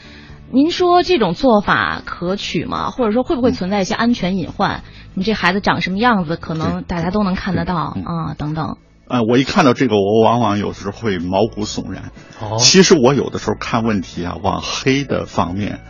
[0.52, 2.92] 您说这种做法可取吗？
[2.92, 4.84] 或者说会不会存在一些安全隐患？
[5.14, 8.78] 你这孩子长什么样子，可能大家都能看得到啊，等等。
[9.08, 12.12] 呃，我一看到这个，我往往有时候会毛骨悚然。
[12.40, 15.82] 哦，其实我有的时候看问题啊，往黑的方面、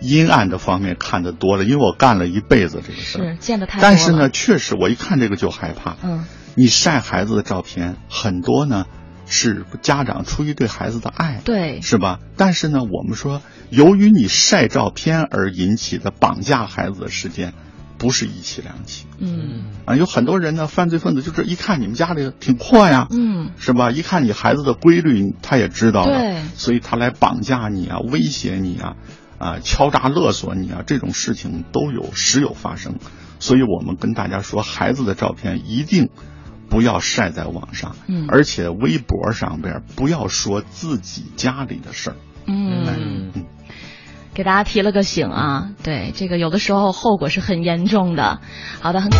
[0.00, 5.96] 阴暗的方面看的多了，因为我干了一辈子这个事儿，是见的太多但是呢，确实我一看这个就害怕。
[6.02, 8.84] 嗯，你晒孩子的照片很多呢。
[9.30, 12.18] 是家长出于对孩子的爱，对，是吧？
[12.36, 13.40] 但是呢，我们说，
[13.70, 17.54] 由于你晒照片而引起的绑架孩子的事件，
[17.96, 19.06] 不是一起两起。
[19.18, 23.92] 嗯，啊，有很多人呢，犯罪分子就是一看你们家里挺阔呀，嗯，是吧？
[23.92, 28.96] 一看你孩子的规律，他也知道了，对，所以他来绑架你啊，威胁你啊，
[29.38, 32.96] 啊，敲诈勒索你啊，这种事情都有时有发生。
[33.38, 36.10] 所以我们跟大家说，孩子的照片一定。
[36.70, 43.32] 不要晒在网上，嗯，而且微博上边不要说自己家里的事儿，嗯，
[44.32, 48.40] 给大家提了个醒啊，对，这个有的时候后果是很严重的。
[48.80, 49.10] 好的，很。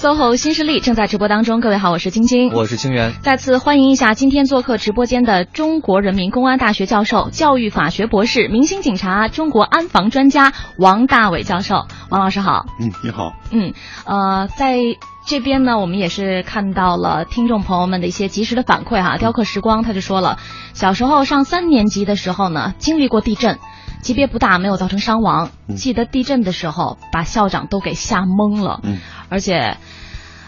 [0.00, 12.64] SOHO 新势力正在直播当中，各位好，我是晶晶，我是清源，再次欢迎一下今天做客直播间的中国人民公安大学教授、教育法学博士、明星警察、中国安防专家王大伟教授，王老师好。
[12.80, 13.34] 嗯，你好。
[13.50, 13.74] 嗯，
[14.06, 14.78] 呃，在
[15.26, 19.18] 这边呢，我们也是看到了听众朋友们的一些及时的反馈哈。
[19.18, 20.38] 雕刻时光他就说了，
[20.72, 23.58] 小时候上三年级的时候呢，经历过地震，
[24.02, 25.50] 级别不大，没有造成伤亡。
[25.76, 28.80] 记得地震的时候，把校长都给吓懵了。
[28.82, 28.98] 嗯，
[29.28, 29.76] 而且。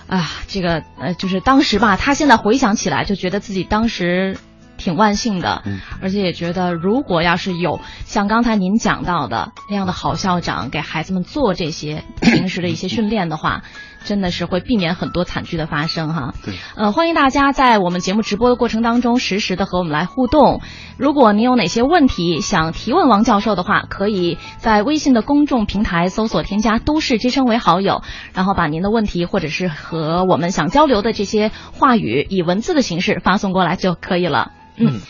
[0.09, 4.37] 啊，这个呃，就是当时吧，他现在回想起来，就觉得自己当时
[4.77, 13.63] 挺万幸的，嗯而且也觉得如果要是有像刚才您讲到的那样的好校长给孩子们做这些平时的一些训练的话，
[14.05, 16.35] 真的是会避免很多惨剧的发生哈。
[16.45, 20.61] 对，呃，欢迎大家在我们节目直播的过程当中，实时的和我们来互动。
[20.99, 28.03] 如果您有哪些问题想提问王教授的话，可以在微信的公众平台搜索添加“都市之声”为好友，
[28.35, 34.53] 然后把您的问题或者是和我们想交流的这些话语以文字的形式发送过来就可以了。
[34.77, 35.01] 嗯，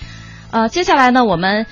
[0.51, 1.67] 呃，接下来呢，我们。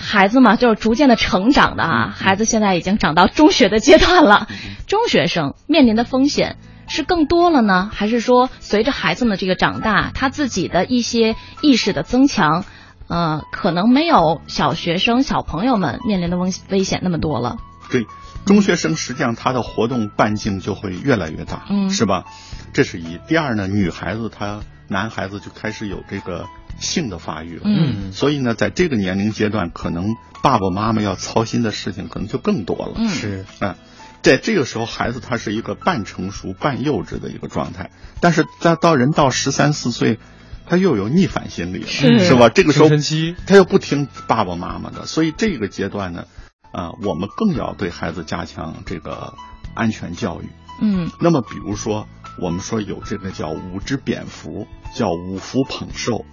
[0.00, 2.14] 孩子嘛，就是逐渐的成长的啊。
[2.16, 4.48] 孩子现在已经长到中学的阶段了，
[4.86, 6.56] 中学生面临的风险
[6.88, 12.64] 是更多了呢，还是说随着孩子们这个长大，他自己的一些意识的增强，
[13.08, 17.58] 呃，可能没有小学生小朋友们面临的危危险那么多了？
[17.90, 18.06] 对，
[18.46, 22.24] 中学生实际上他的活动半径就会越来越大，嗯是吧？
[22.72, 23.18] 这是一。
[23.28, 26.46] 第二呢，女孩子她男孩子就开始有这个
[26.80, 32.94] 性的发育了，嗯所以呢，在这个年龄阶段，可能爸爸妈妈要操心的事情可能就更多了。
[32.96, 33.76] 嗯是啊，
[34.22, 40.18] 在这个时候，孩子他是一个半成熟、半幼稚的一个状态，但是在到人到十三四岁，
[40.66, 42.48] 他又有逆反心理了，是是吧？
[42.48, 46.24] 这个时候青春期他又不听爸爸妈妈的，所以这个阶段呢，
[46.72, 49.34] 啊、我们更要对孩子加强这个
[49.74, 50.48] 安全教育。
[50.82, 52.06] 嗯那么，比如说，
[52.40, 56.24] 我们说有这个叫五只蝙蝠，叫五福捧寿。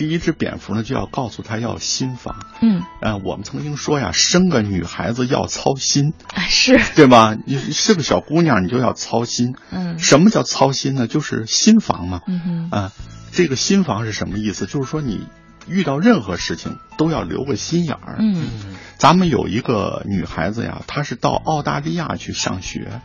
[0.00, 2.46] 第一只蝙蝠呢，就要告诉他要心防。
[2.62, 7.36] 嗯，呃，我们曾经说呀，生个女孩子要操心，啊是，对吧？
[7.44, 9.54] 你是个小姑娘，你就要操心。
[9.70, 11.06] 嗯什么叫操心呢？
[11.06, 12.22] 就是心防嘛。
[12.26, 12.92] 嗯哼啊，
[13.30, 14.64] 这个心防是什么意思？
[14.64, 15.26] 就是说你
[15.68, 18.16] 遇到任何事情都要留个心眼儿。
[18.20, 18.48] 嗯
[18.96, 23.02] 咱们有一个女孩子呀，她是到澳大利亚去上学，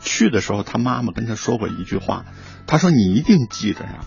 [0.00, 2.24] 去的时候她妈妈跟她说过一句话，
[2.66, 4.06] 她说你一定记着呀，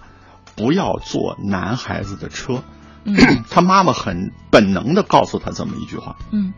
[0.55, 2.63] 不要坐男孩子的车。
[3.03, 3.15] 嗯
[3.51, 6.53] 她妈妈很本能的告诉他这么一句话，嗯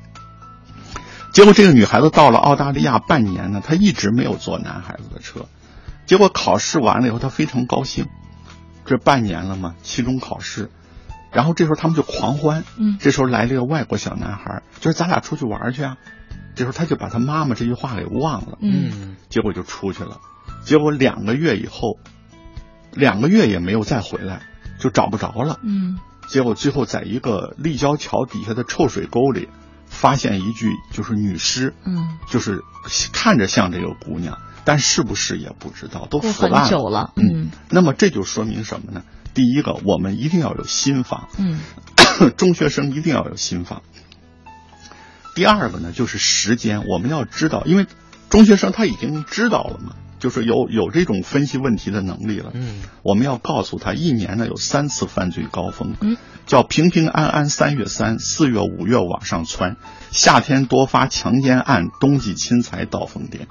[1.34, 5.46] 结果这个女孩子到了澳大利亚半年呢，她一直没有坐男孩子的车。
[6.06, 8.08] 结果考试完了以后，她非常高兴，
[8.86, 10.72] 这半年了嘛，期中考试，
[11.34, 12.64] 然后这时候他们就狂欢。
[12.78, 15.98] 嗯这时候来了一个外国小男孩，就是咱俩出去玩去啊。
[16.56, 20.22] 这时候他就把他妈妈这句话给忘了，嗯结果就出去了。
[20.64, 22.00] 结果两个月以后，
[22.98, 24.42] 两个月也没有再回来，
[24.80, 25.60] 就找不着了。
[25.64, 26.00] 嗯。
[26.28, 29.48] 结果最后在一个立交桥底下的臭水沟里，
[29.86, 32.62] 发现一具就是女尸，嗯，就是
[33.14, 37.14] 看着像这个姑娘，但是不是也不知道，都过很腐烂久了，
[37.70, 39.04] 那么这就说明什么呢？
[39.34, 41.62] 第一个，我们一定要有心房，嗯。
[42.36, 43.84] 中学生一定要有心房。
[45.36, 47.86] 第二个呢，就是时间，我们要知道，因为
[48.30, 52.52] 中学生他已经知道了嘛，就是有有这种分析问题的能力了。
[52.54, 59.78] 嗯我们要告诉他，一年呢有三次犯罪高峰，嗯，叫平平安安三月三，四月五月往上窜，
[60.12, 63.48] 夏天多发强奸案，冬季侵财到疯癫。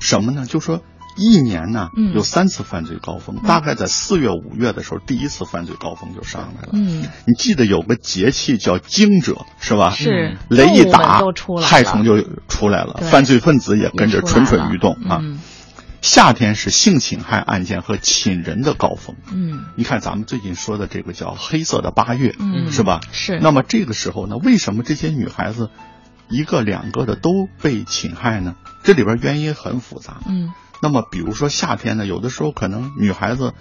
[0.00, 0.44] 什么呢？
[0.44, 0.82] 就说
[1.16, 6.68] 一年呢嗯有三次犯罪高峰，大概在四月五月的时候，第一次犯罪高峰就上来了。
[6.74, 9.88] 嗯你记得有个节气叫惊蛰，是吧？
[9.90, 11.22] 是雷一打
[11.62, 15.20] 害虫就出来了，犯罪分子也跟着蠢蠢欲动啊。
[15.22, 15.40] 嗯
[16.06, 19.16] 夏天是性侵害案件和侵人的高峰。
[19.32, 23.00] 嗯你看咱们最近说的这个叫黑色的八月，嗯是吧？
[23.10, 25.68] 是那么这个时候呢，为什么这些女孩子
[26.28, 28.54] 一个两个的都被侵害呢？
[28.84, 30.18] 这里边原因很复杂。
[30.28, 33.52] 嗯那么比如说夏天呢，有的时候可能女孩子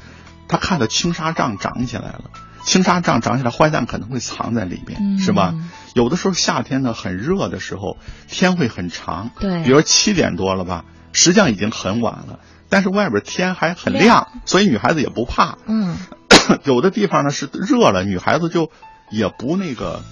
[0.48, 2.26] 她看到青纱帐长起来了，
[2.64, 5.56] 青纱帐长起来，坏蛋可能会藏在里边，嗯是吧？
[5.96, 10.86] 有的时候夏天呢很热的时候，天会很长，对比如七点多了吧，
[11.16, 12.40] 实际上已经很晚了，
[12.70, 14.42] 但是外边天还很亮，亮。
[14.46, 15.58] 所以女孩子也不怕。
[15.66, 15.98] 嗯。
[16.64, 18.70] 有的地方呢是热了，女孩子就
[19.10, 20.04] 也不那个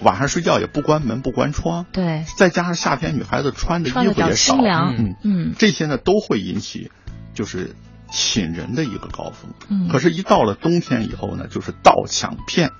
[0.00, 5.54] 晚上睡觉也不关门不关窗，对，再加上夏天女孩子穿的衣服也少，嗯，嗯。
[5.56, 6.90] 这些呢都会引起
[7.32, 7.76] 就是
[8.10, 9.52] 侵人的一个高峰。
[9.68, 12.70] 嗯，可是，一到了冬天以后呢，就是盗抢骗，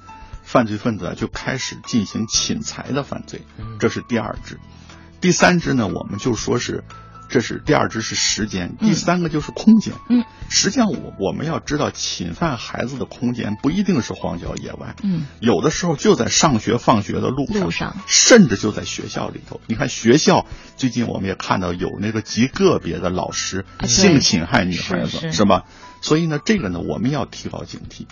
[0.42, 3.76] 犯罪分子啊就开始进行侵财的犯罪，嗯。
[3.78, 4.58] 这是第二支。
[5.20, 6.82] 第三支呢，我们就说是，
[7.32, 9.94] 这是第二支是时间，嗯第三个就是空间。
[10.08, 19.60] 嗯，实际上我我们要知道，侵犯孩子的空间不一定是荒郊野外，嗯有的时候就在上学放学的路上，路上甚至就在学校里头。
[19.66, 25.64] 你看学校最近我们也看到有那个极个别的老师性侵害女孩子，是是吧？
[26.02, 28.06] 所以呢，这个呢我们要提高警惕。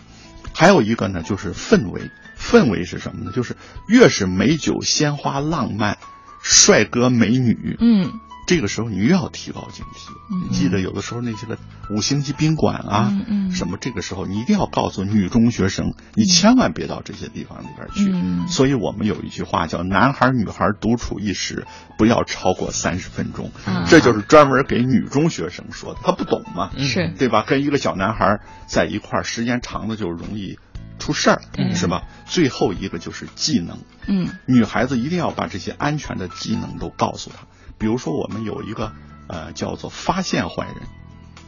[0.52, 2.10] 还有一个呢，就是氛围。
[2.38, 3.32] 氛围是什么呢？
[3.36, 3.54] 就是
[3.86, 5.98] 越是美酒鲜花浪漫，
[6.42, 8.10] 帅哥美女，嗯
[8.51, 10.11] 这个时候你又要提高警惕。
[10.28, 11.57] 嗯记得有的时候那些个
[11.88, 13.12] 五星级宾馆啊，
[13.55, 18.11] 什么这个时候你一定要告诉女中学生，你千万别到这些地方里边去。
[18.12, 21.64] 嗯所以我们有一句话叫“男孩女孩独处一室，
[21.96, 26.01] 不要超过三十分钟”，啊这就是专门给女中学生说的。
[26.03, 27.44] 他不懂嘛，嗯是对吧？
[27.46, 30.59] 跟一个小男孩在一块儿时间长了就容易
[30.98, 31.40] 出事儿，
[31.72, 32.03] 是吧？
[32.26, 33.78] 最后一个就是技能，
[34.09, 37.46] 嗯女孩子一定要把这些安全的技能都告诉她。
[37.80, 38.92] 比如说，我们有一个
[39.26, 40.76] 呃叫做发现坏人，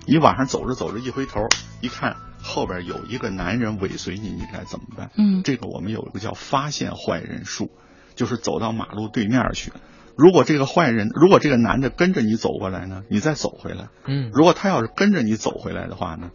[0.06, 1.46] 你晚上走着走着一回头，
[1.82, 5.10] 一看后边有一个男人尾随你，你该怎么办？
[5.18, 7.70] 嗯这个我们有一个叫发现坏人术，
[8.14, 9.74] 就是走到马路对面去。
[10.16, 13.88] 如果这个坏人，如果这个男的跟着你走过来呢，你再走回来。
[14.06, 16.30] 嗯如果他要是跟着你走回来的话呢，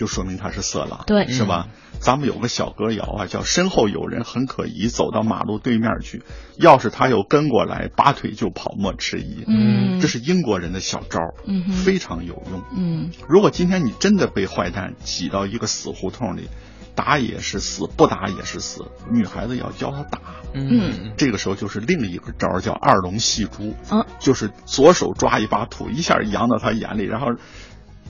[0.00, 1.68] 就说明他是色狼，对是吧？
[2.00, 6.22] 咱们有个小歌谣啊，叫“身后有人很可疑，走到马路对面去，
[6.56, 12.62] 要是他又跟过来，拔腿就跑，莫迟疑。”嗯这是英国人的小招儿，嗯非常有用。
[12.74, 16.48] 嗯如果今天你真的被坏蛋挤到一个死胡同里，
[16.94, 20.18] 打也是死，不打也是死，女孩子要教他打。
[20.54, 27.26] 嗯这个时候就是另一个招儿，叫二龙戏珠，嗯就是左手抓一把土，一下扬到他眼里，然后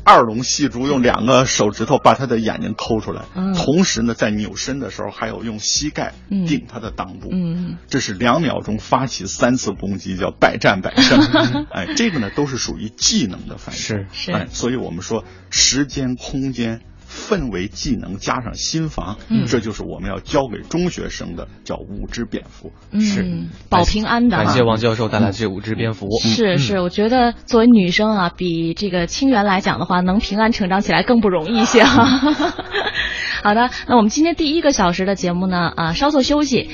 [0.04, 11.20] 二龙戏珠用两个手指头把他的眼睛抠出来，嗯同时呢，在扭身的时候还有用膝盖嗯顶他的裆部，嗯这是两秒钟发起三次攻击，叫百战百胜。
[11.70, 13.80] 哎，这个呢都是属于技能的范畴。
[13.80, 16.80] 是是哎，所以我们说时间、空间、
[17.10, 22.70] 氛围、技能加上心防，嗯这就是我们要教给中学生的，叫五只蝙蝠。
[22.92, 26.06] 嗯，保平安的哈感谢王教授带来这五只蝙蝠。
[26.06, 32.04] 嗯是是，我觉得作为女生啊，比这个清源来讲的话，能平安成长起来更不容易一些哈。
[33.42, 36.70] 好的，那我们今天第一个小时的节目呢，啊，稍作休息。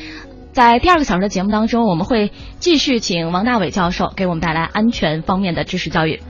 [0.53, 6.21] 在第二个小时的节目当中，我们会继续请王大伟教授给我们带来安全方面的知识教育。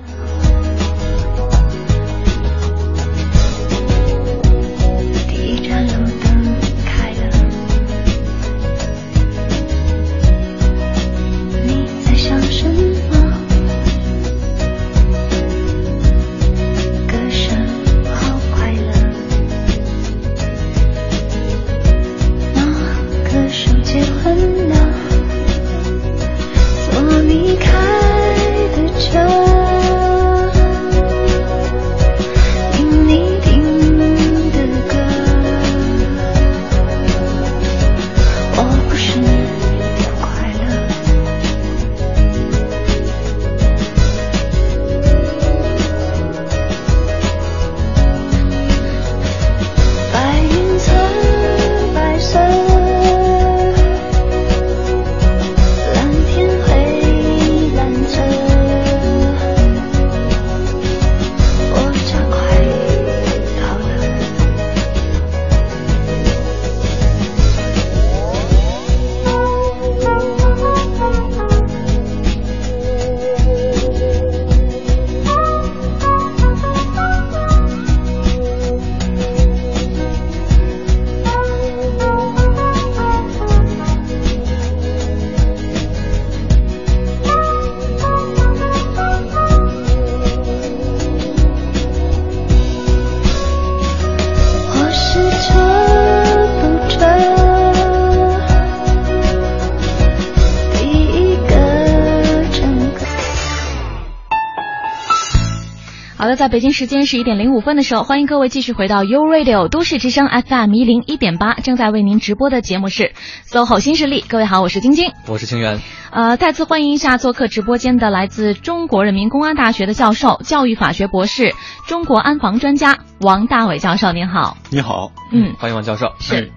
[106.47, 113.15] 在北京时间十一点零五分的时候，欢迎各位继续回到 U Radio 都市之声 FM 一零一点八，正在为您直播的节目是
[113.49, 114.25] SOHO 新势力。
[114.29, 115.11] 各位好，我是晶晶。
[115.27, 115.81] 我是清源。
[116.13, 121.53] 呃，再次欢迎一下做客直播间的来自中国人民公安大学的教授、教育法学博士、
[121.89, 124.57] 中国安防专家王大伟教授，您好。
[124.71, 126.13] 你好，嗯，欢迎王教授。
[126.21, 126.53] 是。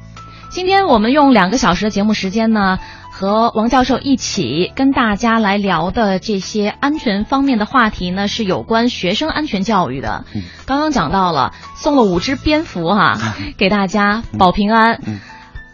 [0.52, 2.80] 今天我们用两个小时的节目时间呢，
[3.12, 10.26] 和王教授一起跟大家来聊的这些安全方面的话题呢，是有关学生安全教育的。
[10.34, 10.44] 嗯。
[10.66, 13.18] 刚刚讲到了送了五只蝙蝠哈、
[13.58, 15.02] 给大家保平安。
[15.06, 15.20] 嗯。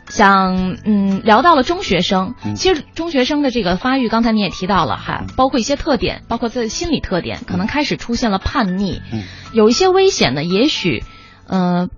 [0.08, 2.56] 想嗯聊到了中学生，嗯。
[2.56, 9.24] 其实中学生的这个发育，刚才你也提到了哈嗯，包括一些特点，包括自己心理特点，可能开始出现了叛逆，嗯。
[9.52, 11.04] 有一些危险呢，也许
[11.48, 11.90] 呃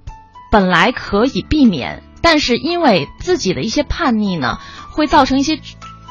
[0.51, 4.57] 本来可以避免，但是因为自己的一些叛逆呢，
[4.97, 5.59] 会造成一些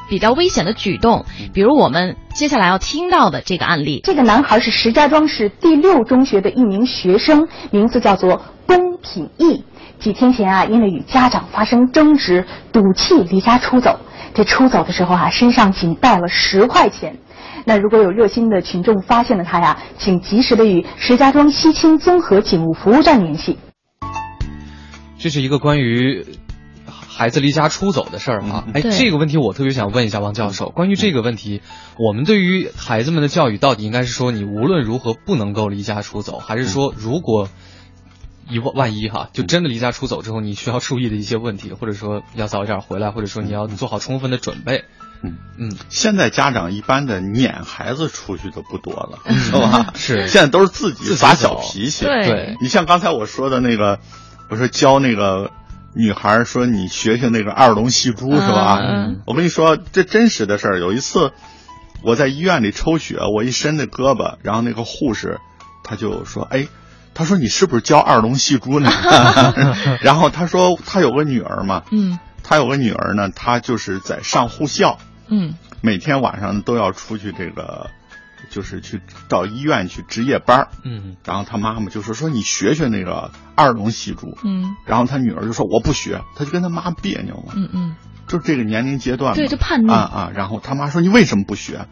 [0.08, 4.00] 比较危险的举动，比如我们接下来要听到的这个案例。
[4.04, 9.64] 这个男孩是石家庄市第六中学的一名学生，名字叫做龚品义。
[9.98, 13.98] 几天前啊，因为与家长发生争执，赌气离家出走。
[14.32, 17.18] 这出走的时候啊，身上仅带了十块钱。
[17.64, 23.58] 那如果有热心的群众发现了他呀，请及时的与石家庄西青综合警务服务站联系。
[25.18, 26.24] 这是一个关于
[27.16, 28.64] 孩子离家出走的事儿啊。
[28.74, 31.62] 哎，这个问题我特别想问一下王教授，关于这个问题，
[31.98, 37.48] 我们对于孩子们的教育到底应该是说你无论如何不能够离家出走，还是说如果
[38.48, 44.84] 一万万一哈，就真的离家出走之后，你需要注意的一些问题，或者说要早一点回来，或者说你要做好充分的准备。
[45.22, 45.38] 嗯。
[45.58, 49.92] 嗯，现在家长一般的撵孩子出去的不多了，是吧？
[49.96, 50.28] 是。
[50.28, 52.04] 现在都是自己发小脾气。
[52.04, 52.26] 对。
[52.28, 53.98] 对你像刚才我说的那个，
[54.48, 55.50] 我说教那个
[55.96, 58.78] 女孩说你学学那个二龙戏珠是吧？
[58.82, 60.78] 嗯我跟你说这真实的事儿。
[60.78, 61.32] 有一次
[62.02, 65.38] 我在医院里抽血，我一伸那胳膊，然后那个护士
[65.82, 66.68] 他就说：“哎，
[67.14, 68.90] 他说你是不是教二龙戏珠呢？”
[70.02, 74.98] 然后他说他有个女儿嘛，嗯他有个女儿呢，她就是在上护校。
[75.28, 77.90] 嗯每天晚上都要出去这个，
[78.50, 90.30] 就是去到医院去值夜班儿嗯然后他妈妈就说说你学学那个二龙戏珠，嗯然后他女儿就说我不学，他就跟他妈别扭嘛，嗯嗯，就是这个年龄阶段嘛，对就叛逆啊啊。
[90.34, 91.86] 然后他妈说你为什么不学？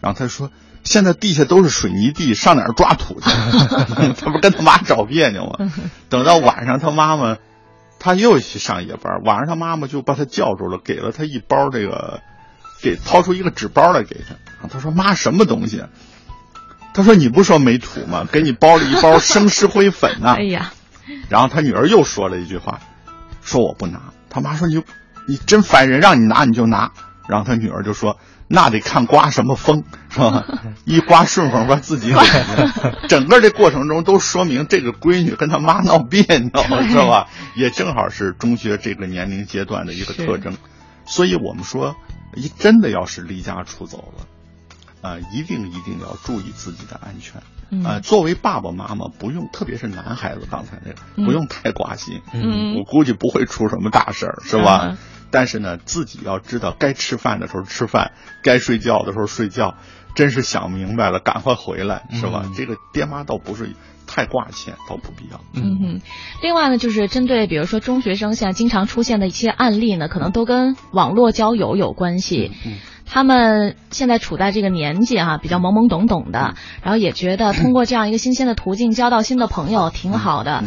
[0.00, 0.50] 然后他说
[0.84, 3.28] 现在地下都是水泥地，上哪儿抓土去？
[4.18, 5.70] 他不跟他妈找别扭吗？
[6.08, 7.36] 等到晚上，他妈妈
[7.98, 12.20] 他又去上夜班，晚上他妈妈就把他叫住了，给了他一包这个，
[12.80, 14.36] 给掏出一个纸包来给他。
[14.60, 15.82] 然后他说妈什么东西？
[16.94, 18.26] 他说你不说没土吗？
[18.30, 20.72] 给你包了一包生石灰粉呢、哎呀，
[21.28, 22.80] 然后他女儿又说了一句话，
[23.42, 24.00] 说我不拿。
[24.30, 24.82] 他妈说你
[25.28, 26.90] 你真烦人，让你拿你就拿。
[27.28, 30.44] 然后他女儿就说那得看刮什么风，是吧？
[30.86, 32.18] 一刮顺风把自己给
[33.08, 36.50] 整个这过程中都说明这个闺女跟她妈闹别扭，
[36.88, 37.28] 是吧？
[37.54, 40.56] 也正好是中学这个年龄阶段的一个特征。
[41.06, 41.94] 所以我们说，
[42.34, 44.24] 一真的要是离家出走了。
[45.00, 47.42] 啊、一定一定要注意自己的安全。
[47.70, 52.22] 嗯呃，作为爸爸妈妈，不用，特别是男孩子，刚才那个，嗯不用太挂心。
[52.32, 54.88] 嗯我估计不会出什么大事儿，是吧？
[54.92, 54.98] 嗯
[55.30, 59.74] 但是呢，自己要知道该吃饭的时候吃饭，该睡觉的时候睡觉。
[60.14, 62.44] 真是想明白了，赶快回来，是吧？
[62.46, 63.74] 嗯这个爹妈倒不是
[64.06, 65.40] 太挂牵，倒不必要。
[65.52, 66.00] 嗯哼，
[66.42, 72.50] 另外呢，就是针对比如说中学生现在经常出现的一些案例呢，可能都跟网络交友有关系。
[72.64, 72.78] 嗯
[73.10, 80.64] 他们现在处在这个年纪哈、比较懵懵懂懂的，然后也觉得通过这样一个新鲜的途径交到新的朋友挺好的，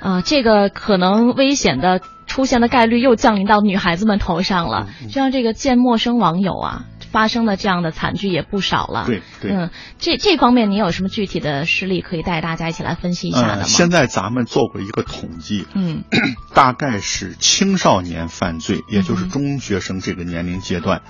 [0.00, 4.88] 啊、这个可能危险的出现的概率又降临到女孩子们头上了。
[5.02, 9.04] 就像这个见陌生网友啊，发生的这样的惨剧也不少了。
[9.06, 13.58] 对对嗯，这这方面你有什么具体的事例可以带大家一起来分析一下的吗？
[13.60, 16.04] 呃，现在咱们做过一个统计，嗯
[16.54, 21.02] 大概是青少年犯罪，也就是中学生这个年龄阶段，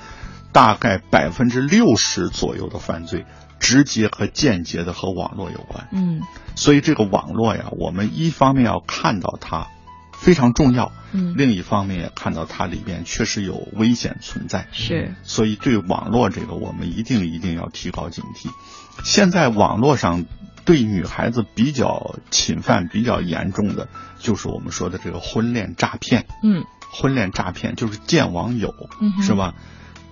[0.52, 3.24] 大概百分之六十左右的犯罪，
[3.58, 5.88] 直接和间接的和网络有关。
[5.92, 6.20] 嗯
[6.54, 9.68] 所以这个网络呀，我们一方面要看到它
[10.12, 14.66] 非常重要，嗯，另一方面也看到它里边确实有危险存在。
[14.70, 18.50] 是所以对网络这个，我们一定一定要提高警惕。
[19.02, 20.26] 现在网络上
[20.66, 23.88] 对女孩子比较侵犯比较严重的，
[24.18, 26.26] 就是我们说的这个婚恋诈骗。
[26.42, 29.54] 嗯婚恋诈骗就是见网友，嗯是吧？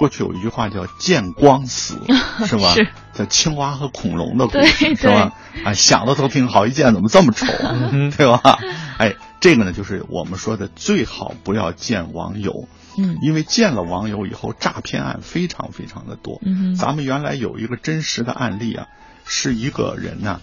[0.01, 2.01] 过去有一句话叫“见光死”，
[2.49, 2.73] 是吧？
[2.73, 5.35] 是叫青蛙和恐龙的故事， 是吧？
[5.63, 8.59] 啊，想的都挺好，一见怎么这么丑啊，对吧？
[8.97, 16.41] 哎，这个呢，就是我们说的最好不要见网友，嗯因为见了网友以后，诈骗案非常非常的多。
[16.47, 18.87] 嗯咱们原来有一个真实的案例啊，
[19.27, 20.41] 是一个人呐、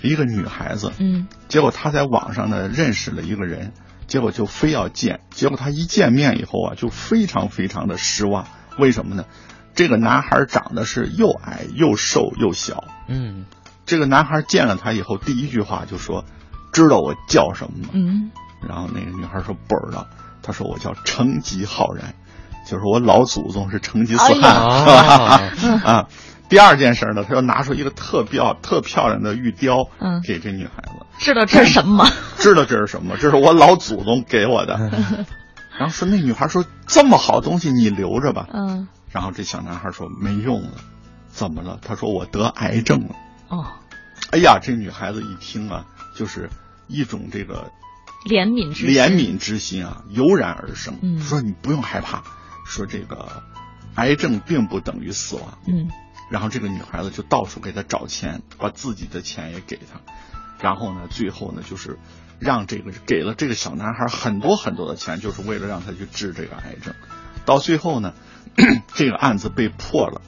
[0.00, 3.72] 一个女孩子，嗯结果她在网上呢认识了一个人，
[4.06, 8.46] 结果就非要见，结果她一见面以后啊，就非常非常的失望。
[8.78, 9.24] 为什么呢？
[9.74, 12.84] 这个男孩长得是又矮又瘦又小。
[13.08, 13.46] 嗯
[13.86, 16.24] 这个男孩见了她以后，第一句话就说
[16.72, 18.30] ：“知道我叫什么吗？”嗯
[18.66, 20.06] 然后那个女孩说不知道，
[20.42, 22.14] 他说我叫成吉浩然，
[22.64, 25.80] 就是我老祖宗是成吉思汗，是吧？
[25.84, 26.08] 啊，
[26.48, 32.10] 第二件事呢，他又拿出一个特漂特漂亮的玉雕，嗯给这女孩子，知道这是什么吗？
[32.38, 33.16] 知道这是什么？
[33.18, 34.78] 这是我老祖宗给我的。
[35.78, 38.48] 然后说那女孩说这么好东西你留着吧。
[38.52, 40.70] 嗯然后这小男孩说没用了，
[41.28, 41.78] 怎么了？
[41.82, 43.14] 他说我得癌症了。
[43.48, 43.66] 哦，
[44.30, 45.84] 哎呀，这女孩子一听啊，
[46.16, 46.48] 就是
[46.88, 47.70] 一种这个
[48.24, 50.98] 怜悯之心怜悯之心啊，油然而生。
[51.02, 52.22] 嗯说你不用害怕，
[52.66, 53.42] 说这个
[53.96, 55.58] 癌症并不等于死亡。
[55.66, 55.90] 嗯
[56.30, 60.00] 然后这个女孩子就到处给他找钱，把自己的钱也给他，
[60.58, 61.98] 然后呢，最后呢，就是
[62.42, 66.94] 让这个给了这个小男孩很多很多的钱，就是为了让他去治这个癌症。
[67.44, 68.14] 到最后呢，
[68.94, 70.20] 这个案子被破了，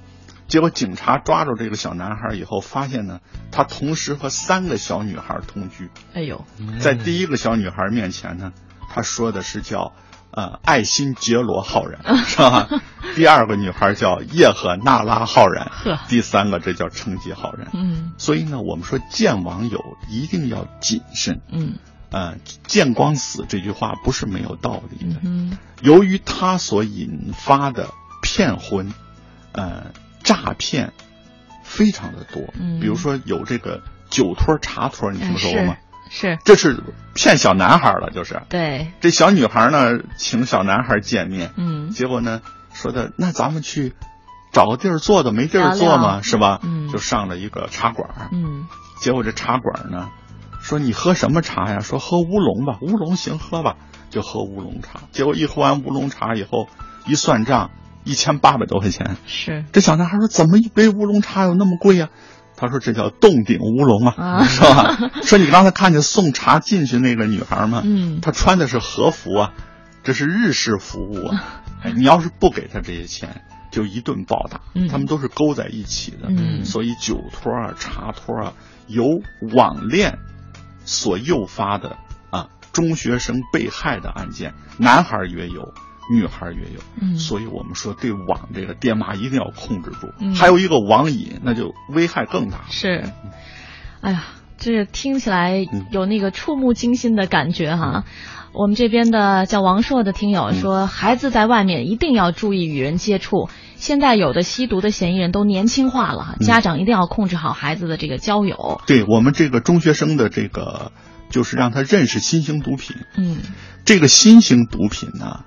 [0.49, 5.91] 结果警察抓住这个小男孩以后，发现呢，他同时和三个小女孩同居。
[6.15, 6.45] 哎呦，
[6.81, 8.53] 在第一个小女孩面前呢，
[8.89, 9.93] 他说的是叫
[10.31, 12.69] 呃爱新觉罗浩然， 是吧？
[13.15, 15.71] 第二个女孩叫叶赫那拉浩然，
[16.09, 17.69] 第三个这叫成吉浩然。
[17.75, 21.41] 嗯所以呢，我们说见网友一定要谨慎。
[21.53, 21.75] 嗯
[22.15, 22.37] 呃，
[22.69, 25.21] 见光死这句话不是没有道理的。
[25.25, 27.89] 嗯由于它所引发的
[28.23, 28.95] 骗婚、
[29.53, 29.87] 呃
[30.23, 30.93] 诈骗
[31.65, 32.79] 非常的多，嗯。
[32.79, 35.77] 比如说有这个酒托茶托，你听说过吗？
[36.09, 36.85] 是，这是
[37.15, 38.41] 骗小男孩了，就是。
[38.49, 41.91] 对，这小女孩呢，请小男孩见面，嗯。
[41.91, 42.41] 结果呢
[42.73, 43.93] 说的那咱们去
[44.53, 46.61] 找个地儿坐的，没地儿坐聊嘛，聊是吧？
[46.63, 46.89] 嗯。
[46.93, 48.69] 就上了一个茶馆，嗯。
[49.01, 50.11] 结果这茶馆呢，
[50.65, 51.81] 说你喝什么茶呀？
[51.81, 53.77] 说喝乌龙吧，乌龙行，喝吧，
[54.09, 55.01] 就喝乌龙茶。
[55.13, 56.69] 结果一喝完乌龙茶以后，
[57.07, 57.71] 一算账，
[58.03, 59.19] 一千八百多块钱。
[59.27, 62.09] 是，这小男孩说：“怎么一杯乌龙茶有那么贵呀、
[62.57, 67.83] 他说：“这叫洞顶乌龙啊，啊是吧？” 说你刚才看见送茶进去那个女孩吗？
[67.85, 69.53] 嗯她穿的是和服啊，
[70.03, 71.63] 这是日式服务啊。
[71.85, 74.63] 哎，你要是不给她这些钱，就一顿暴打。
[74.75, 76.29] 嗯他们都是勾在一起的。
[76.31, 78.55] 嗯所以酒托啊、茶托啊，
[78.87, 79.05] 由
[79.55, 80.19] 网恋
[80.85, 81.97] 所诱发的
[82.31, 85.73] 啊中学生被害的案件，男孩也有，
[86.11, 86.81] 女孩也有。
[87.01, 90.13] 嗯所以我们说对网这个电骂一定要控制住。
[90.19, 92.65] 嗯还有一个网瘾，那就危害更大。
[92.71, 93.05] 是，
[94.01, 94.25] 哎呀，
[94.59, 98.05] 这听起来嗯有那个触目惊心的感觉哈。
[98.55, 103.49] 我们这边的叫王硕的听友嗯说，孩子在外面一定要注意与人接触。
[103.77, 108.81] 现在有的吸毒的嫌疑人都年轻化了，嗯家长一定要控制好孩子的这个交友。
[108.87, 110.93] 对我们这个中学生的这个，
[111.31, 112.97] 就是让他认识新型毒品。
[113.17, 113.39] 嗯
[113.85, 115.41] 这个新型毒品呢，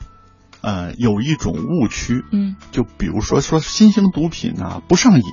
[0.61, 5.23] 呃，有一种误区，嗯就比如说说新型毒品呢不上瘾，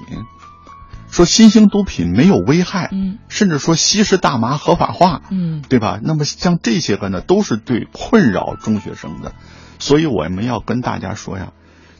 [1.14, 3.18] 说新型毒品没有危害，嗯。
[3.28, 5.62] 甚至说吸食大麻合法化，嗯。
[5.68, 6.00] 对吧？
[6.02, 9.32] 那么像这些个呢，都是对困扰中学生的，
[9.78, 11.52] 所以我们要跟大家说呀，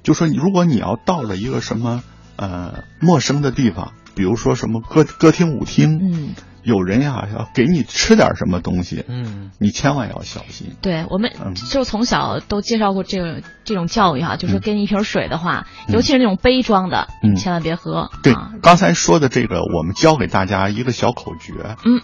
[0.02, 2.02] 就说如果你要到了一个什么
[2.34, 6.34] 呃陌生的地方，比如说什么歌歌厅舞厅，嗯，
[6.64, 10.74] 有人呀要给你吃点什么东西，嗯你千万要小心。
[10.80, 18.10] 对我们嗯就从小都介绍过这个这种教育哈，就说嗯给你一瓶水的话，嗯尤其是那种杯装的，嗯千万别喝。
[18.22, 22.00] 对啊，刚才说的这个，我们教给大家一个小口诀，嗯，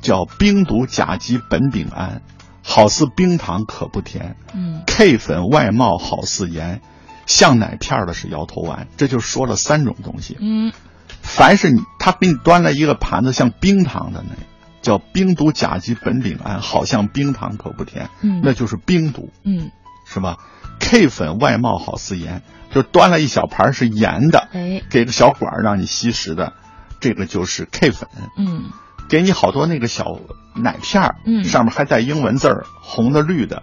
[0.00, 2.22] 叫冰毒甲基苯丙胺，
[2.62, 6.80] 好似冰糖可不甜嗯；K 粉外貌好似盐，
[7.26, 8.88] 像奶片的是摇头丸。
[8.96, 10.36] 这就说了三种东西。
[10.40, 10.72] 嗯
[11.22, 14.34] 凡是你他给你端了一个盘子像冰糖的那，
[14.82, 19.30] 叫冰毒甲基苯丙胺，好像冰糖可不甜，嗯那就是冰毒。
[19.44, 19.70] 嗯，
[20.04, 20.36] 是吧
[20.80, 26.52] ？K 粉外貌好似盐，就端了一小盘是盐的，哎给个小管让你吸食的，
[27.00, 28.08] 这个就是 K 粉。
[28.36, 28.64] 嗯
[29.08, 30.18] 给你好多那个小
[30.54, 33.62] 奶片儿，嗯上面还带英文字儿，红的绿的，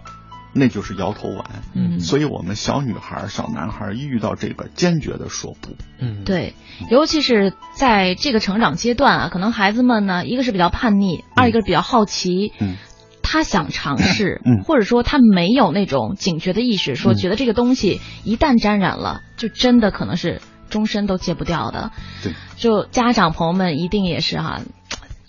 [0.52, 1.44] 那就是摇头丸。
[1.74, 5.76] 嗯，所以我们小女孩儿、小男孩儿一遇到这个，坚决的说不。
[5.98, 6.54] 嗯，对，
[6.90, 12.76] 尤其是在这个成长阶段啊，可能孩子们呢，一个是比较叛逆，二一个是比较好奇，嗯，
[13.22, 21.92] 他想尝试，嗯或者说他没有那种警觉的意识，说嗯觉得这个东西一旦沾染了，就真的可能是终身都戒不掉的。
[22.22, 24.60] 对，就家长朋友们一定也是哈、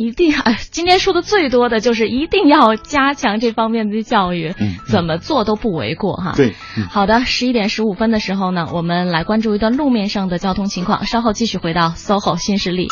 [0.01, 6.33] 一定啊，今天说的最多的就是一定要加强这方面的教育，嗯怎么做都不为过哈。
[6.35, 12.87] 对，嗯好的，十一点十五分的时候呢，我们来关注一段路面上的交通情况，稍后继续回到 SOHO 新势力。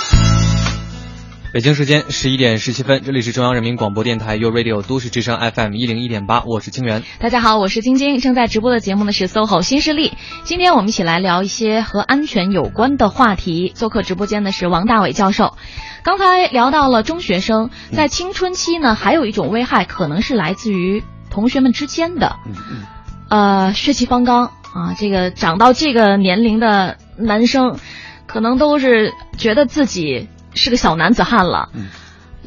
[1.51, 7.01] 北京时间十一点十七分，这里是中央人民广播电台 u Radio 都市之声 FM 一零一点八，我是清源。
[7.17, 10.13] 大家好，我是晶晶，正在直播的节目呢是 SOHO 新势力。
[10.43, 13.71] 今天我们一起来聊一些和安全有关的话题。
[13.73, 15.55] 做客直播间的是王大伟教授。
[16.03, 22.83] 刚才聊到了中学生在青春期呢，还有一种危害可能是来自于同学们之间的，嗯嗯
[23.27, 27.79] 呃，血气方刚啊，这个长到这个年龄的男生，
[28.27, 30.29] 可能都是觉得自己
[30.59, 31.69] 是个小男子汉了。
[31.73, 31.87] 嗯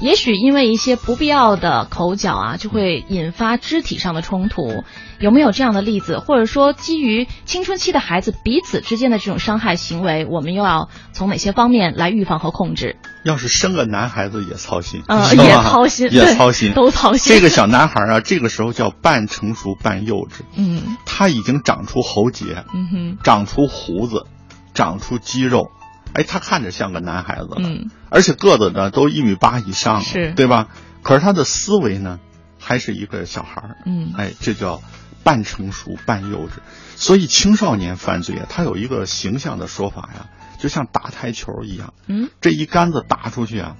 [0.01, 4.83] 也许因为一些不必要的口角啊，就会引发肢体上的冲突。
[5.21, 6.19] 有没有这样的例子？
[6.19, 12.97] 或者说，基于青春期的孩子彼此之间的这种伤害行为，我们又要从哪些方面来预防和控制？
[13.23, 15.05] 要是生个男孩子也操心，
[15.37, 17.33] 也操心，也操心， 都操心。
[17.37, 24.27] 这个小男孩啊，这个时候叫半成熟半幼稚，嗯他已经长出喉结，嗯哼长出胡子，
[24.75, 25.71] 长出肌肉，
[26.15, 30.33] 哎，他看着像个男孩子了，嗯而且个子呢都一米八以上了，是。
[30.35, 30.69] 对吧？
[31.03, 32.21] 可是他的思维呢，
[32.61, 34.13] 还是一个小孩儿，嗯。
[34.17, 34.83] 哎，这叫
[35.25, 36.51] 半成熟半幼稚。
[36.97, 40.29] 所以青少年犯罪啊，他有一个形象的说法呀，
[40.61, 43.77] 就像打台球一样，嗯，这一杆子打出去啊，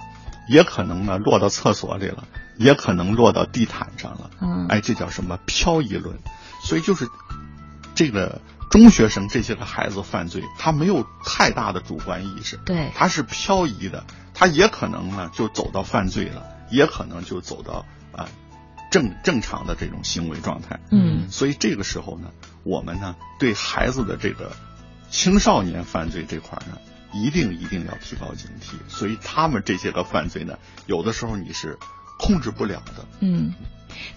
[0.49, 2.25] 也可能呢落到厕所里了，
[2.57, 4.65] 也可能落到地毯上了，嗯。
[4.67, 6.17] 哎，这叫什么漂移论？
[6.63, 7.07] 所以就是
[7.95, 12.91] 这个中学生这些个孩子犯罪，他没有太大的主观意识，对。
[12.95, 14.03] 他是漂移的，
[14.43, 18.27] 他也可能呢就走到犯罪了，也可能就走到啊、
[18.91, 20.81] 正正常的这种行为状态。
[20.91, 22.27] 嗯所以这个时候呢，
[22.65, 24.51] 我们呢对孩子的这个
[25.09, 26.77] 青少年犯罪这块呢，
[27.13, 28.73] 一定一定要提高警惕。
[28.89, 31.79] 所以他们这些个犯罪呢，有的时候你是
[32.19, 33.05] 控制不了的。
[33.21, 33.53] 嗯，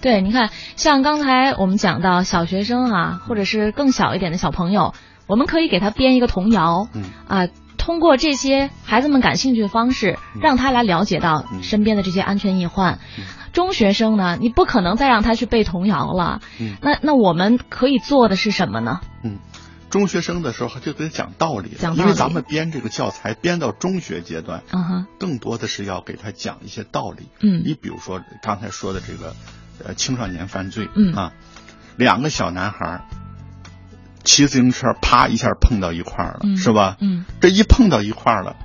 [0.00, 4.92] 对，你看，像刚才我们讲到小学生啊，或者是更小一点的小朋友，
[5.28, 7.48] 我们可以给他编一个童谣，嗯啊，
[7.87, 11.62] 通过这些孩子们感兴趣的方式，让他来了解到嗯。
[11.62, 12.99] 身边的这些安全隐患。
[13.16, 13.24] 嗯。
[13.53, 16.74] 中学生呢，你不可能再让他去背童谣了，嗯。
[16.82, 18.99] 那那我们可以做的是什么呢？
[19.22, 19.39] 嗯，
[19.89, 22.01] 中学生的时候就得讲道理了，讲道理。
[22.03, 24.64] 因为咱们编这个教材编到中学阶段，
[25.20, 27.28] 更多的是要给他讲一些道理。
[27.41, 27.62] 嗯。
[27.64, 29.37] 你比如说刚才说的这个，
[29.84, 31.14] 呃，青少年犯罪，嗯。
[31.14, 31.32] 啊，
[31.97, 33.05] 两个小男孩儿
[34.26, 36.98] 骑自行车，啪一下碰到一块儿了，嗯是吧？
[37.00, 38.56] 嗯这一碰到一块儿了，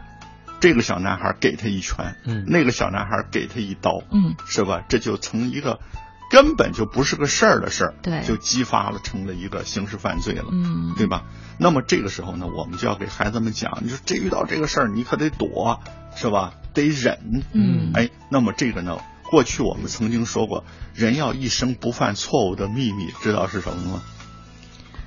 [0.59, 4.83] 这个小男孩给他一拳，嗯那个小男孩给他一刀，嗯是吧？
[4.89, 5.79] 这就从一个
[6.29, 11.23] 根本就不是个事儿的事儿，对就激发了成了一个刑事犯罪了，嗯对吧？
[11.57, 15.79] 那么这个时候呢，我们就要给孩子们讲，你说这遇到这个事儿，你可得躲，
[16.15, 16.53] 是吧？
[16.73, 18.97] 得忍，嗯哎，那么这个呢，
[19.29, 20.63] 过去我们曾经说过，
[20.95, 24.01] 人要一生不犯错误的秘密，知道是什么吗？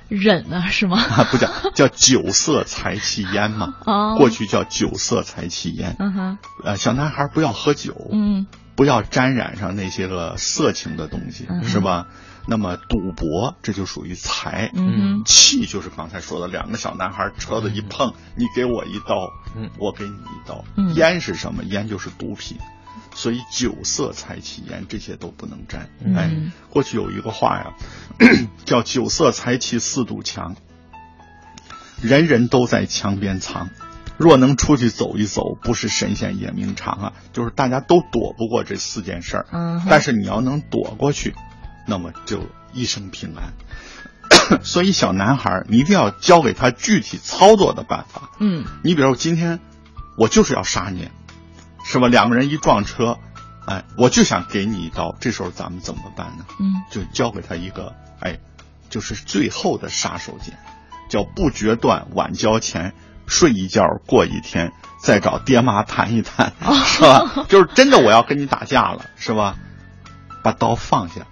[0.07, 0.97] 忍啊，是吗？
[1.01, 3.75] 啊，不叫 叫酒色财气烟嘛。
[3.85, 5.95] 哦过去叫酒色财气烟。
[5.99, 12.07] 嗯哼，呃，小男孩不要喝酒，嗯不要沾染上那些个色情的东西，嗯是吧？
[12.47, 19.15] 那么赌博这就属于财，嗯气就是刚才说的，两个小男孩车子一碰，你给我一刀，
[19.55, 20.63] 嗯我给你一刀。
[20.77, 21.63] 嗯烟是什么？
[21.63, 22.57] 烟就是毒品，
[23.15, 25.89] 所以酒色财气烟这些都不能沾。
[26.03, 26.29] 嗯哎，
[26.69, 27.73] 过去有一个话呀，
[28.65, 30.55] 叫酒色财气四堵墙，
[32.01, 33.69] 人人都在墙边藏。
[34.17, 37.13] 若能出去走一走，不是神仙也明长啊！
[37.33, 41.35] 就是大家都躲不过这四件事儿，嗯但是你要能躲过去，
[41.85, 42.39] 那么就
[42.73, 43.53] 一生平安。
[44.63, 48.29] 所以小男孩，你一定要教给他具体操作的办法。
[48.39, 49.59] 嗯你比如今天
[50.17, 51.09] 我就是要杀你，
[51.85, 52.07] 是吧？
[52.07, 53.19] 两个人一撞车，
[53.67, 56.45] 哎，我就想给你一刀，这时候咱们怎么办呢？
[56.59, 58.39] 嗯就交给他一个，哎，
[58.89, 60.51] 就是最后的杀手锏，
[61.09, 62.93] 叫不决断晚交钱，
[63.27, 66.53] 睡一觉过一天，再找爹妈谈一谈，
[66.85, 67.45] 是吧？
[67.47, 69.55] 就是真的我要跟你打架了，是吧？
[70.43, 71.27] 把刀放下，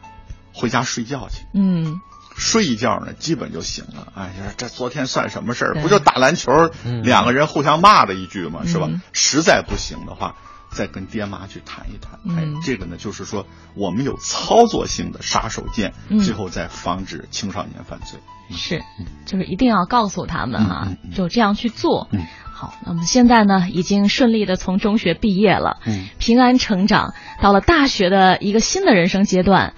[0.54, 1.46] 回家睡觉去。
[1.54, 2.00] 嗯
[2.36, 4.08] 睡一觉呢，基本就醒了。
[4.16, 5.74] 哎呀，这昨天算什么事儿？
[5.82, 6.52] 不就打篮球，
[6.86, 9.02] 嗯两个人互相骂了一句嘛，是吧嗯？
[9.12, 10.36] 实在不行的话，
[10.72, 12.20] 再跟爹妈去谈一谈。
[12.26, 18.20] 嗯哎，这个呢，就是说我们有操作性的杀手锏，嗯最后再防止青少年犯罪。
[18.50, 18.82] 是，
[19.26, 22.08] 就是一定要告诉他们哈、嗯嗯嗯就这样去做。
[22.12, 29.74] 嗯好，那么现在呢，已经顺利的从中学毕业了，嗯平安成长，到了大学的一个新的人生阶段。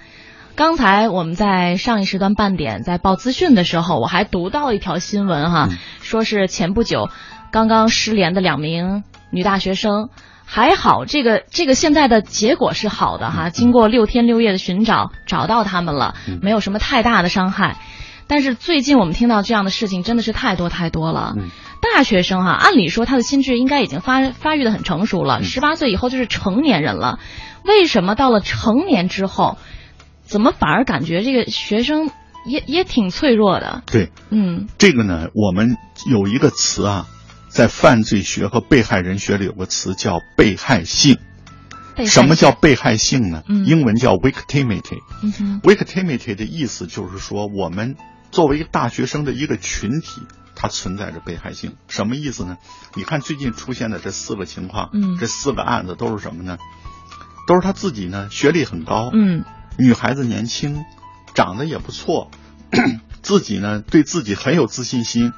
[0.56, 7.10] 刚才我们在上一时段半点在报资讯的时候，我还读到一条新闻哈，嗯说是前不久
[7.50, 10.08] 刚刚失联的两名女大学生，
[10.46, 17.76] 还好这个这个现在的结果是好的哈，经过六天六夜的寻找，找到他们了，嗯没有什么太大的伤害。
[18.26, 21.34] 但是最近我们听到这样的事情真的是太多太多了。
[21.36, 21.50] 嗯
[21.82, 27.18] 大学生哈、按理说他的心智应该已经发发育的很成熟了，嗯十八岁以后就是成年人了。
[27.62, 29.58] 为什么到了成年之后，
[30.26, 32.10] 怎么反而感觉这个学生
[32.46, 33.82] 也也挺脆弱的？
[33.86, 35.76] 对，嗯这个呢，我们
[36.10, 37.06] 有一个词啊，
[37.48, 41.18] 在犯罪学和被害人学里有个词叫被害性。
[42.04, 43.42] 什么叫被害性呢？
[43.48, 44.98] 嗯英文叫 victimity。
[45.62, 47.96] victimity 的意思就是说，我们
[48.30, 50.20] 作为一个大学生的一个群体，
[50.54, 51.76] 它存在着被害性。
[51.88, 52.58] 什么意思呢？
[52.94, 56.58] 你看最近出现的这四个情况，嗯这四个案子都是什么呢？
[57.46, 59.44] 都是他自己呢，学历很高，嗯
[59.78, 60.84] 女孩子年轻，
[61.34, 62.30] 长得也不错，
[63.22, 65.32] 自己呢对自己很有自信心，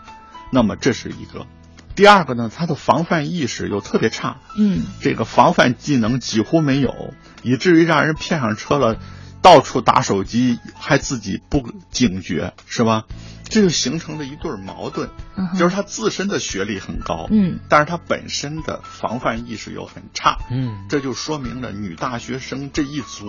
[0.50, 1.46] 那么这是一个。
[1.94, 7.12] 第二个呢，她的防范意识又特别差，嗯这个防范技能几乎没有，
[7.42, 8.98] 以至于让人骗上车了，
[9.42, 13.04] 到处打手机，还自己不警觉，是吧？
[13.50, 23.26] 这就形成了一对矛盾，嗯就是他自身的学历很高，嗯但是他本身的防范意识又很差，嗯这就说明了女大学生这一族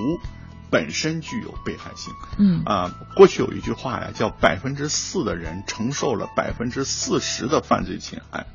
[0.70, 2.13] 本身具有被害性。
[2.38, 8.45] 嗯啊，过去有一句话呀，叫百分之四的人承受了百分之四十的犯罪侵害。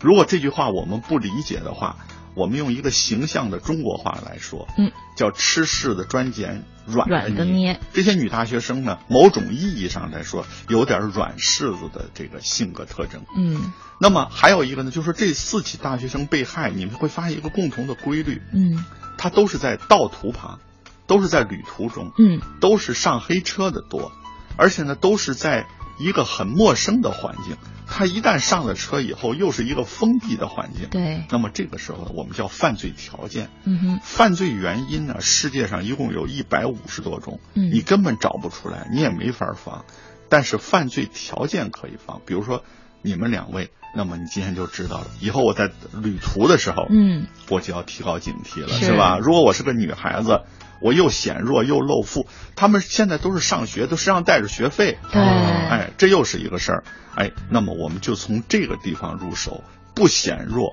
[0.00, 1.96] 如果这句话我们不理解的话，
[2.34, 7.80] 我们用一个形象的中国话来说，嗯，叫吃柿子专捡软软的捏捏。
[7.92, 13.24] 这些女大学生呢，某种意义上来说，有点软柿子的这个性格特征。
[13.36, 18.84] 嗯那么还有一个呢，就是这四起大学生被害，你们会发现一个共同的规律，嗯
[19.16, 20.60] 它都是在道图旁，
[21.08, 24.12] 都是在旅途中，嗯都是上黑车的多，
[24.56, 25.66] 而且呢，都是在
[25.98, 27.56] 一个很陌生的环境。
[27.90, 30.88] 他一旦上了车以后，又是一个封闭的环境。
[30.90, 33.48] 对，那么这个时候呢，我们叫犯罪条件。
[33.64, 39.86] 嗯哼犯罪原因呢，世界上一共有一百五十多种，嗯你根本找不出来，你也没法防。
[40.28, 42.62] 但是犯罪条件可以防，比如说
[43.00, 45.06] 你们两位，那么你今天就知道了。
[45.20, 49.18] 以后我在旅途的时候，嗯我就要提高警惕了，是是吧？
[49.18, 50.42] 如果我是个女孩子，
[50.80, 52.26] 我又显弱又露富，
[52.56, 59.62] 他们现在都是上学，都身上带着学费，对哎，这又是一个事儿，哎，那么我们就从这个地方入手，
[59.94, 60.72] 不显弱，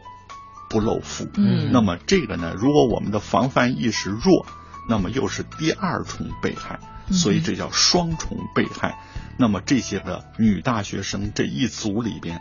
[0.69, 4.45] 不露富，嗯那么这个呢，如果我们的防范意识弱，
[4.87, 6.79] 那么又是第二重被害，
[7.11, 8.97] 所以这叫双重被害。
[9.37, 12.39] 那么这些个女大学生这一组里边，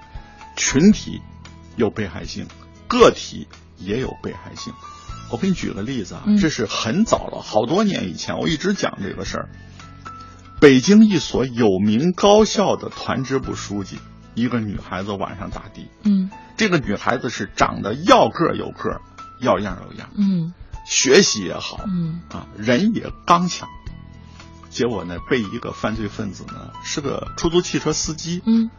[0.57, 1.21] 群体
[1.77, 2.47] 有被害性，
[2.87, 3.49] 个体
[3.79, 4.73] 也有被害性。
[5.35, 9.49] 我给你举个例子啊，嗯这是很早了，好多年以前，我一直讲这个事儿。
[10.61, 13.99] 北京一所有名高校的团支部书记，
[14.35, 19.01] 一个女孩子晚上打的，嗯这个女孩子是长得要个有个，
[19.41, 20.55] 要样有样，嗯
[20.87, 23.69] 学习也好，嗯啊，人也刚强。
[24.71, 28.71] 结果呢，被一个犯罪分子呢，是个出租汽车司机，嗯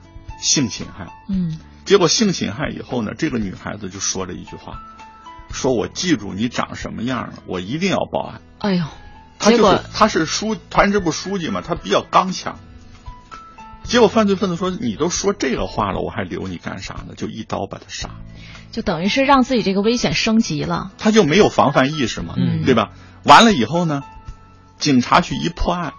[0.41, 1.11] 性侵害。
[1.27, 4.81] 嗯结果性侵害以后呢，这个女孩子就说了一句话，
[5.51, 8.41] 说我记住你长什么样了，我一定要报案。
[8.59, 8.85] 哎呦，
[9.39, 12.59] 他就是他是书团支部书记嘛，他比较刚强。
[13.83, 18.15] 结果犯罪分子说：“你都说这个话了，我还留你干啥呢？”就一刀把他杀了。
[18.71, 20.91] 就等于是让自己这个危险升级了。
[20.97, 22.93] 他就没有防范意识嘛，嗯对吧？
[23.23, 24.01] 完了以后呢，
[24.79, 25.93] 警察去一破案，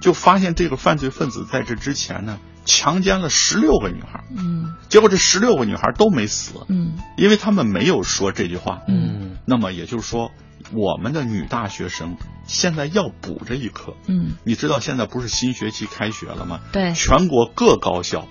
[0.00, 2.38] 就发现这个犯罪分子在这之前呢
[2.68, 8.82] 强奸了十六个女孩，嗯结果这十六个女孩都没死，嗯因为他们没有说这句话。
[8.86, 10.30] 嗯那么也就是说，
[10.72, 12.16] 我们的女大学生
[12.46, 13.96] 现在要补这一课。
[14.06, 16.60] 嗯，你知道现在不是新学期开学了吗？
[16.70, 18.28] 对全国各高校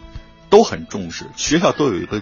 [0.52, 2.22] 都很重视，学校都有一个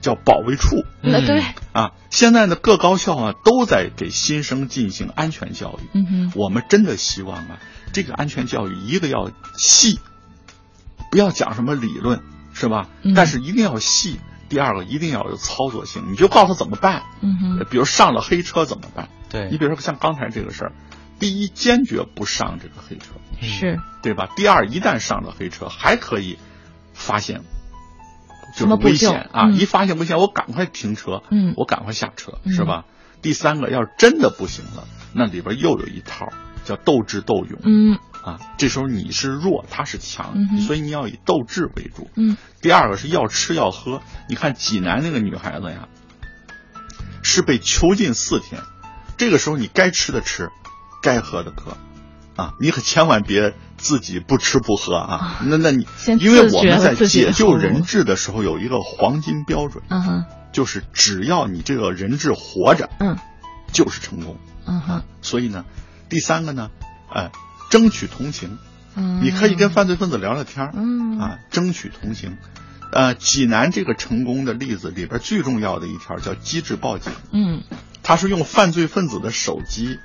[0.00, 0.84] 叫保卫处。
[1.02, 1.42] 那对，
[1.72, 5.88] 啊，现在呢，各高校啊都在给新生进行安全教育。
[5.92, 7.58] 嗯哼我们真的希望啊，
[7.92, 9.98] 这个安全教育一个要细，
[11.16, 12.90] 不要讲什么理论，是吧？
[13.02, 14.20] 嗯但是一定要细。
[14.50, 17.04] 第二个一定要有操作性，你就告诉他怎么办。
[17.22, 19.08] 嗯比如上了黑车怎么办？
[19.30, 20.72] 对你比如说像刚才这个事儿，
[21.18, 24.28] 第一坚决不上这个黑车，是对吧？
[24.36, 26.38] 第二，一旦上了黑车，还可以
[26.92, 27.40] 发现
[28.54, 29.46] 就是危险啊！
[29.46, 32.84] 嗯一发现危险，我赶快停车，嗯我赶快下车，嗯是吧？
[33.22, 36.28] 第三个，要是真的不行了，那里边又有一套
[36.66, 38.40] 叫斗智斗勇、嗯啊。
[38.58, 42.10] 这时候你是弱，他是强，嗯所以你要以斗志为主。
[42.16, 45.88] 嗯第二个是要吃要喝，你看济南那个女孩子呀，
[47.22, 48.60] 是被囚禁四天，
[49.16, 50.50] 这个时候你该吃的吃，
[51.02, 51.76] 该喝的喝，
[52.34, 55.86] 啊，你可千万别自己不吃不喝啊，那那你
[56.18, 63.16] 因为我们在解救人质的时候有一个黄金标准，嗯哼就是只要你这个人质活着，嗯
[63.72, 65.64] 就是成功嗯哼所以呢，
[66.08, 66.70] 第三个呢，
[67.12, 67.30] 呃，
[67.70, 68.58] 争取同情，
[68.94, 72.36] 嗯，你可以跟犯罪分子聊聊天儿，嗯啊，争取同情。
[72.92, 77.62] 呃，济南这个成功的例子里边最重要的一条叫机智报警，嗯
[78.02, 79.98] 他是用犯罪分子的手机，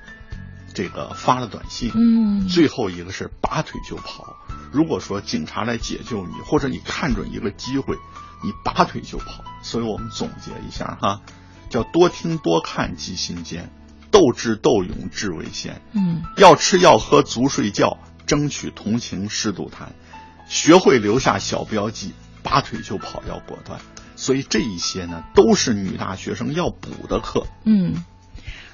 [0.74, 1.92] 这个发了短信。
[1.94, 4.36] 嗯最后一个是拔腿就跑。
[4.72, 7.96] 如果说警察来解救你，或者你看准一个机会，
[8.44, 9.44] 你拔腿就跑。
[9.62, 11.22] 所以我们总结一下哈，
[11.70, 13.72] 叫多听多看记心间，
[14.12, 15.82] 斗智斗勇智为先。
[15.94, 19.94] 嗯要吃要喝足睡觉，争取同情适度谈，
[20.48, 23.80] 学会留下小标记，拔腿就跑要果断。
[24.16, 27.48] 所以这一些呢，都是女大学生要补的课。
[27.64, 28.04] 嗯，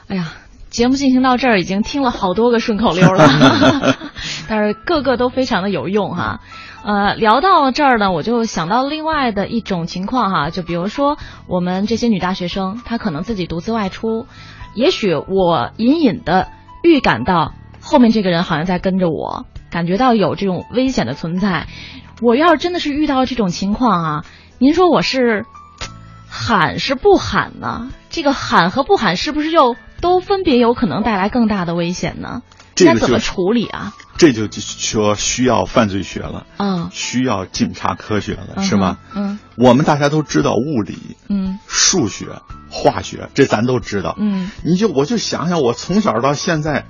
[0.08, 0.34] 哎呀。
[0.70, 3.96] 节目进行到这儿，已经听了好多个顺口溜了，
[4.50, 6.42] 但是个个都非常的有用哈。
[6.84, 11.18] 呃，聊到这儿呢，我就想到另外的一种情况哈，就比如说
[11.48, 14.28] 我们这些女大学生，她可能自己独自外出，
[14.78, 16.49] 也许我隐隐的
[16.84, 21.65] 预感到后面这个人好像在跟着我，感觉到有这种危险的存在。
[22.21, 24.25] 我要是真的是遇到这种情况啊，
[24.59, 25.45] 您说我是
[26.30, 27.91] 喊是不喊呢？
[28.11, 32.43] 这个喊和不喊是不是又都分别有可能带来更大的危险呢？
[32.75, 33.93] 这个该怎么处理啊？
[34.18, 38.97] 这就说需要犯罪学了，嗯需要警察科学了，嗯是吗？
[39.15, 40.97] 嗯我们大家都知道物理、
[41.30, 42.28] 嗯数学、
[42.70, 44.15] 化学，这咱都知道。
[44.20, 46.86] 嗯你就我就想想，我从小到现在，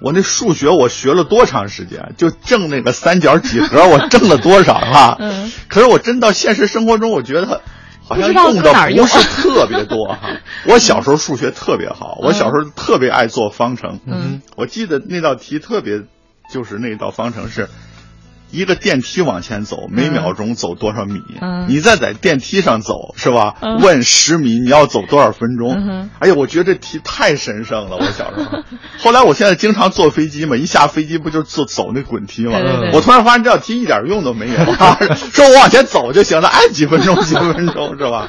[0.00, 2.14] 我那数学我学了多长时间？
[2.16, 5.16] 就挣那个三角几何， 我挣了多少啊？
[5.20, 7.62] 嗯可是我真到现实生活中，我觉得
[8.04, 10.18] 好像用的不是特别多哈。
[10.66, 14.00] 我小时候数学特别好，我小时候特别爱做方程。
[14.06, 16.02] 嗯，我记得那道题特别，
[16.52, 17.68] 就是那道方程是。
[18.54, 21.22] 一个电梯往前走，每秒钟走多少米？
[21.40, 23.54] 嗯你再在电梯上走，是吧？
[23.62, 26.10] 嗯 问十米，你要走多少分钟？
[26.18, 27.96] 哎呀，我觉得这题太神圣了。
[27.96, 28.62] 我小时候，
[29.00, 32.58] 后来我现在经常坐飞机嘛，一下飞机不就坐走那滚梯吗？
[32.92, 34.98] 我突然发现这道题一点用都没有， 啊、
[35.32, 38.28] 说我往前走就行了，按几分钟几分钟是吧？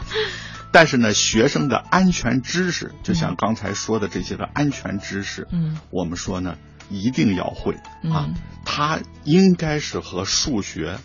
[0.71, 6.55] 但是呢，学生的安全知识，就像刚才说的这些个安全知识，嗯，我们说呢，
[6.89, 7.73] 一定要会
[8.09, 8.33] 啊嗯，
[8.65, 10.97] 它应该是和数学、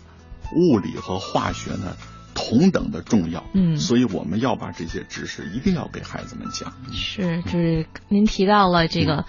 [0.55, 1.95] 物理和化学呢
[2.33, 3.77] 同等的重要，嗯。
[3.77, 6.73] 所以我们要把这些知识一定要给孩子们讲。
[6.93, 9.25] 是，就是您提到了这个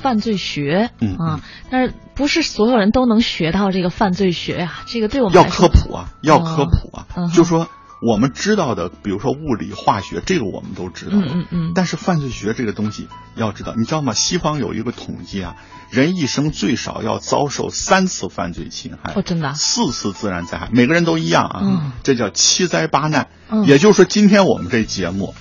[0.00, 7.28] 犯罪学、嗯啊，但是不是所有人都能学到这个犯罪学呀、这个对我们要科普啊，要科普啊，嗯。
[7.30, 7.68] 就说
[8.02, 11.12] 我们知道的，比如说物理、化学，这个我们都知道。
[11.14, 14.12] 嗯嗯嗯但是犯罪学这个东西要知道，你知道吗？
[14.12, 15.56] 西方有一个统计啊，
[15.90, 21.60] 人一生最少要遭受三次犯罪侵害，哦真的啊四次自然灾害，每个人都一样啊。
[21.62, 23.28] 嗯这叫七灾八难。
[23.48, 25.34] 嗯也就是说，今天我们这节目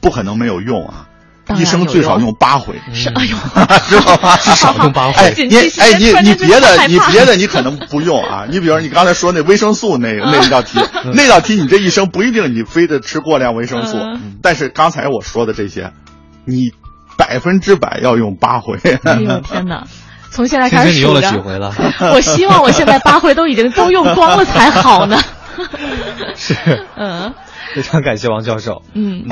[0.00, 1.07] 不可能没有用啊。
[1.56, 3.36] 一生最少用用八回， 是哎呦，
[3.88, 4.36] 知道吗？
[4.42, 15.92] 至少用八回哎，你哎你你别的你别的你可能不用啊，你比如你刚才说那维生素那个那一道题， 嗯那道题你这一生不一定你非得吃过量维生素嗯，但是刚才我说的这些，
[16.44, 16.72] 你
[17.16, 18.78] 百分之百要用八回。
[19.04, 19.84] 哎呦天哪！
[20.30, 21.74] 从现在开始你用了开始数着几回了？
[22.14, 25.18] 我希望我现在八回都已经都用光了才好呢。
[26.36, 26.54] 是，
[26.96, 27.32] 嗯
[27.74, 28.82] 非常感谢王教授。
[28.94, 29.24] 嗯。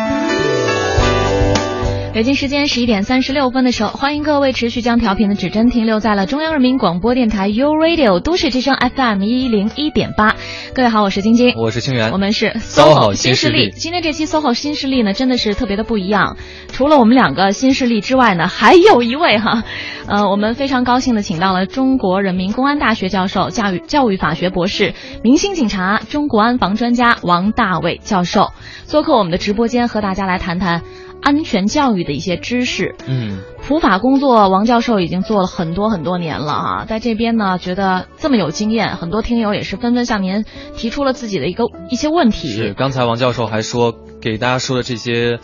[2.17, 10.35] 北京时间十一点三十六分的时候，欢迎各位持续将调频的指针停留在了中央人民广播电台 U Radio 都市之声 FM 一零一点八。
[10.73, 13.71] 各位好，我是晶晶，我是清源，我们是 SOHO 新势新势力。
[13.71, 16.39] 今天这期 SOHO 新势力呢，真的是特别的不一样。
[16.69, 19.65] 除了我们两个新势力之外呢，还有一位哈，
[20.09, 28.53] 呃，我们非常高兴的请到了中国人民公安大学教授、教育教育法学博士、明星警察、中国安防专家王大伟教授，
[28.87, 30.81] 做客我们的直播间，和大家来谈谈
[31.23, 32.95] 安全教育的一些知识。
[33.07, 40.45] 嗯，普法工作，王教授已经做了很多很多年了啊，在这边呢，觉得这么有经验，很多听友也是纷纷向您
[40.77, 42.49] 提出了自己的一个一些问题。
[42.49, 42.75] 是。
[42.75, 45.39] 刚才王教授还说，给大家说的这些，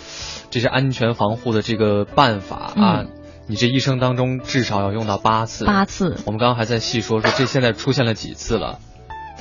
[0.50, 3.08] 这些安全防护的这个办法啊，嗯
[3.48, 5.64] 你这一生当中至少要用到八次。
[5.64, 8.78] 八次，我们刚刚还在细说说这现在出现了几次了。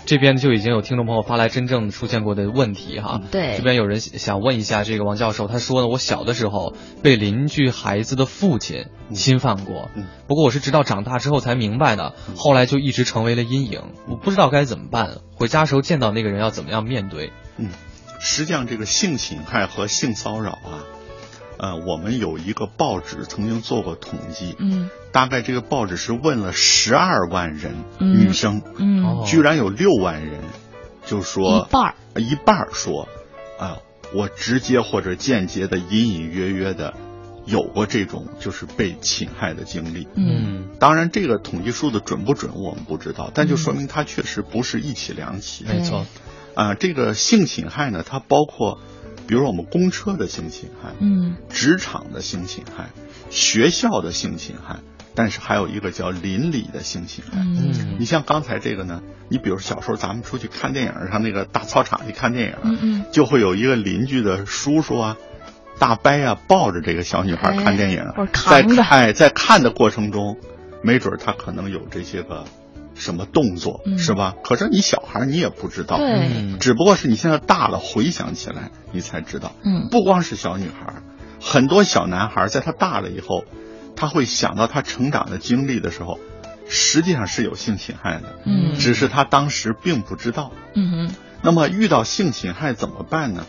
[0.06, 3.56] 这边就已经有听众朋友发来真正出现过的问题哈，对。
[3.58, 6.74] 这边有人想问一下这个王教授，他说呢，我小的时候
[7.04, 17.32] 被邻居孩子的父亲侵犯过，嗯不过我是直到长大之后才明白的，后来就一直成为了阴影，我不知道该怎么办，回家时候见到那个人要怎么样面对？
[17.58, 17.70] 嗯，
[18.20, 20.84] 实际上这个性侵害和性骚扰啊，
[21.62, 24.90] 呃，我们有一个报纸曾经做过统计，嗯。
[25.12, 28.20] 大概这个报纸是问了十二万人、嗯。
[28.20, 29.24] 女生，嗯，哦。
[29.28, 30.40] 居然有六万人
[31.06, 31.96] 就说一半儿。
[32.14, 33.08] 呃一半儿说
[33.60, 33.78] 啊、
[34.16, 36.96] 我直接或者间接的隐隐约约的
[37.46, 40.08] 有过这种就是被侵害的经历。
[40.16, 40.70] 嗯。
[40.80, 45.64] 当然，这个统计数字准不准我们不知道，但就说明它确实不是一起两起。
[45.68, 46.08] 没错，
[46.56, 48.80] 啊、这个性侵害呢，它包括，
[49.32, 51.38] 比如说我们公车的性侵害，嗯。
[51.48, 52.90] 职场的性侵害，
[53.30, 54.80] 学校的性侵害，
[55.16, 57.40] 但是还有一个叫邻里的性侵害。
[57.40, 57.96] 嗯。
[57.98, 63.06] 你像刚才这个呢，你比如小时候咱们出去看电影，上那个大操场去看电影，嗯嗯。
[63.14, 65.16] 就会有一个邻居的叔叔啊、
[65.80, 70.36] 大伯啊抱着这个小女孩看电影，哎在看哎在看的过程中，
[70.84, 72.44] 没准他可能有这些个
[72.96, 74.36] 什么动作，嗯是吧？
[74.44, 75.98] 可是你小孩你也不知道，
[76.60, 79.54] 只不过是你现在大了回想起来，你才知道。
[79.64, 81.02] 嗯不光是小女孩，
[81.42, 83.46] 很多小男孩在他大了以后，
[83.96, 86.20] 他会想到他成长的经历的时候，
[86.68, 90.52] 实际上是有性侵害的，嗯只是他当时并不知道。
[90.76, 93.46] 嗯哼那么遇到性侵害怎么办呢？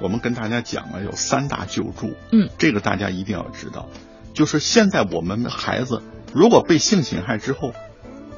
[0.00, 3.88] 我们跟大家讲了有三大救助，嗯这个大家一定要知道。
[4.32, 6.02] 就是现在我们的孩子
[6.32, 7.72] 如果被性侵害之后，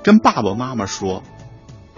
[0.02, 1.22] 跟爸爸妈妈说，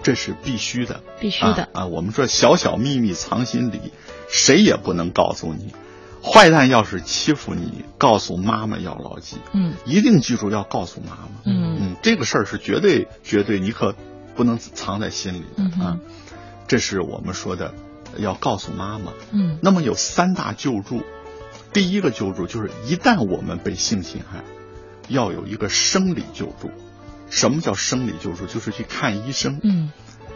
[0.01, 1.85] 这是必须的，必须的啊啊！
[1.85, 3.93] 我们说小小秘密藏心里，
[4.29, 5.73] 谁也不能告诉你。
[6.21, 11.41] 坏蛋要是欺负你，告诉妈妈要牢记，嗯一定记住要告诉妈妈。
[11.45, 13.93] 嗯嗯，这个事儿是绝对绝对，你可
[14.35, 15.99] 不能藏在心里的啊。
[16.67, 17.73] 这是我们说的
[18.17, 19.11] 要告诉妈妈。
[19.31, 21.01] 嗯那么有三大救助，
[21.73, 24.43] 第一个救助就是一旦我们被性侵害，
[25.09, 26.71] 要有一个生理救助。
[27.33, 28.45] 什么叫生理救助？
[28.45, 29.59] 就是去看医生。
[29.63, 29.91] 嗯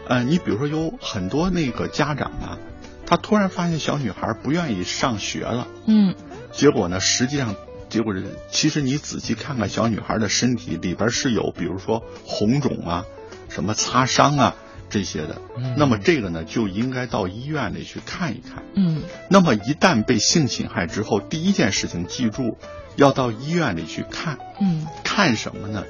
[0.08, 2.58] 呃，你比如说有很多那个家长啊，
[3.06, 6.14] 他突然发现小女孩不愿意上学了，嗯
[6.50, 7.54] 结果呢，实际上
[7.88, 13.04] 结果是，其实你仔细看看小女孩的身体里边是有，比如说红肿啊、
[13.48, 14.56] 什么擦伤啊
[14.90, 15.40] 这些的。
[15.56, 18.64] 嗯那么这个呢，就应该到医院里去看一看。
[18.74, 22.56] 嗯那么一旦被性侵害之后，第一件事情记住，
[22.96, 24.38] 要到医院里去看。
[24.60, 25.84] 嗯看什么呢？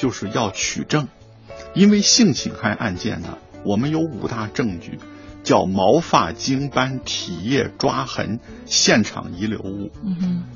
[0.00, 1.08] 就是要取证，
[1.74, 4.98] 因为性侵害案件呢，我们有五大证据，
[5.44, 9.92] 叫毛发精斑、体液抓痕、现场遗留物。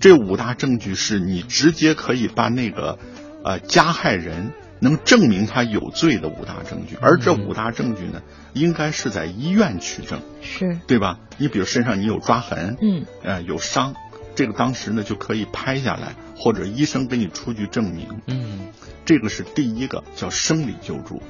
[0.00, 2.98] 这五大证据是你直接可以把那个
[3.44, 8.22] 呃加害人能证明他有罪的五大证据，而这五大证据呢，
[8.54, 10.78] 应该是在医院取证，是。
[10.86, 11.20] 对吧？
[11.36, 13.04] 你比如身上你有抓痕，嗯。
[13.22, 13.94] 呃有伤，
[14.34, 18.08] 这个当时呢就可以拍下来，或者医生给你出具证明。
[18.26, 18.68] 嗯
[19.04, 21.22] 这个是第一个叫生理救助，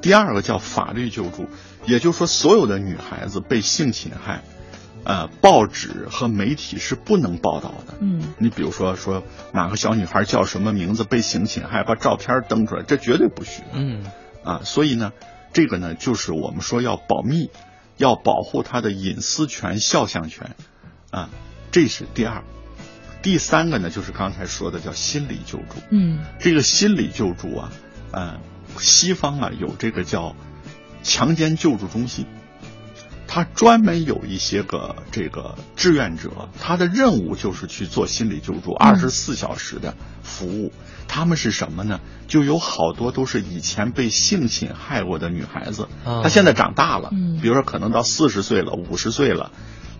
[0.00, 1.46] 第二个叫法律救助，
[1.86, 4.42] 也就是说，所有的女孩子被性侵害，
[5.04, 7.94] 呃，报纸和媒体是不能报道的。
[8.00, 9.22] 嗯你比如说说
[9.52, 14.04] 哪个小女孩叫什么名字被性侵害，把照片登出来，这绝对不许嗯
[14.44, 14.60] 啊！
[14.64, 15.12] 所以呢，
[15.54, 17.50] 这个呢就是我们说要保密，
[17.96, 20.54] 要保护她的隐私权、肖像权
[21.10, 21.30] 啊，
[21.72, 22.44] 这是第二。
[23.22, 25.76] 第三个呢，就是刚才说的叫心理救助。
[25.90, 27.72] 嗯这个心理救助啊，
[28.10, 28.40] 呃，
[28.78, 30.34] 西方啊有这个叫
[31.04, 32.26] 强奸救助中心，
[33.28, 40.72] 它专门有一些个这个志愿者，他的任务就是去做心理救助，二十四小时的服务。
[41.06, 42.00] 他们是什么呢？
[42.26, 49.52] 就有好多都是以前被性侵害过的女孩子，啊她现在长大了，嗯比如说可能到四十岁了、五十岁了。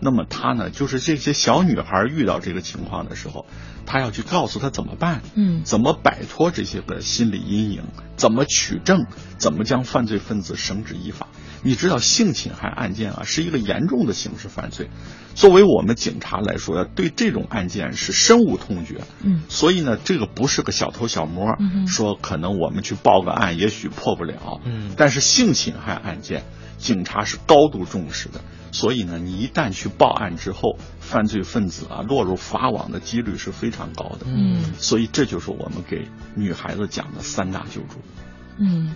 [0.02, 3.46] 那么他呢，就是这些小女孩遇到这个情况的时候，
[3.86, 7.84] 他要去告诉她怎么办，嗯怎么摆脱这些个心理阴影，
[8.16, 9.06] 怎么取证，
[9.38, 11.28] 怎么将犯罪分子绳之以法。
[11.62, 14.90] 你知道性侵害案件啊是一个严重的刑事犯罪，
[15.36, 19.02] 作为我们警察来说，对这种案件是深恶痛绝。
[19.22, 24.60] 嗯所以呢，这个不是个小偷小摸，嗯说可能我们去报个案，也许破不了。
[24.64, 26.42] 嗯但是性侵害案件，
[26.82, 28.40] 警察是高度重视的。
[28.72, 34.26] 所以呢，你一旦去报案之后，犯罪分子啊落入法网的几率是非常高的。
[34.26, 34.62] 嗯。
[34.78, 38.00] 所以这就是我们给女孩子讲的三大救助。
[38.58, 38.94] 嗯，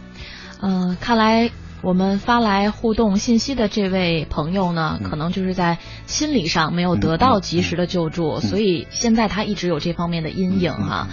[0.63, 1.51] 呃，看来
[1.83, 5.11] 我们发来互动信息的这位朋友呢，嗯。
[5.11, 5.77] 可能就是在
[6.07, 11.09] 心理上没有得到及时的救助，所以现在他一直有这方面的阴影哈、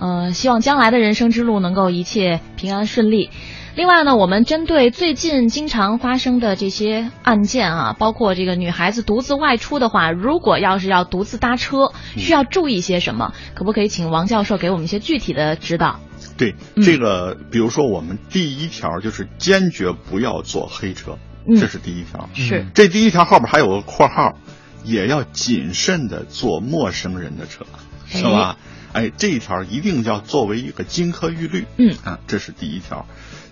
[0.00, 3.28] 呃，希望将来的人生之路能够一切平安顺利。
[3.76, 13.34] 另外呢，我们针对最近经常发生的这些案件啊，包括这个女孩子独自外出的话，如果要是要独自搭车，需要注意些什么？
[13.54, 16.00] 可不可以请王教授给我们一些具体的指导？
[16.38, 22.30] 对，嗯这个比如说我们第一条就是坚决不要坐黑车，嗯这是第一条。
[22.32, 24.38] 是这第一条后边还有个括号，
[24.84, 27.66] 也要谨慎的坐陌生人的车，
[28.06, 28.56] 是吧？
[28.94, 31.66] 哎，这一条一定要作为一个金科玉律。
[31.76, 33.04] 嗯啊，这是第一条。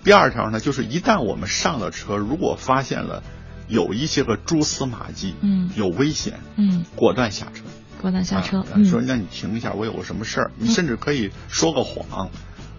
[0.05, 3.23] 第二条呢，就是一旦我们上了车，如果发现了
[3.69, 7.65] 有一些个蛛丝马迹，嗯有危险，嗯，果断下车。
[8.03, 12.29] 果断下车啊，嗯说那你停一下，我有个什么事儿，你甚至可以说个谎，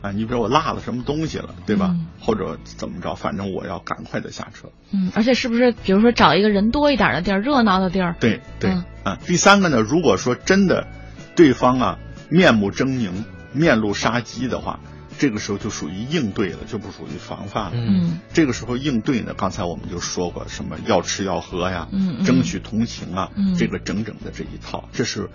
[0.02, 1.90] 啊，你比如我落了什么东西了，对吧？
[1.92, 4.70] 嗯或者怎么着，反正我要赶快的下车。
[4.92, 8.16] 嗯，而且是不是比如说找一个人多一点的地儿，热闹的地儿？
[8.20, 9.18] 对对、嗯啊。
[9.26, 10.88] 第三个呢，如果说真的
[11.36, 12.00] 对方啊
[12.30, 13.12] 面目狰狞、
[13.52, 14.80] 面露杀机的话，
[15.18, 17.72] 这个时候就属于应对了，就不属于防范了。
[17.76, 21.88] 嗯这个时候应对呢，刚才我们就说过，什么要吃要喝呀，
[22.26, 25.30] 争取同情啊，嗯这个整整的这一套，这是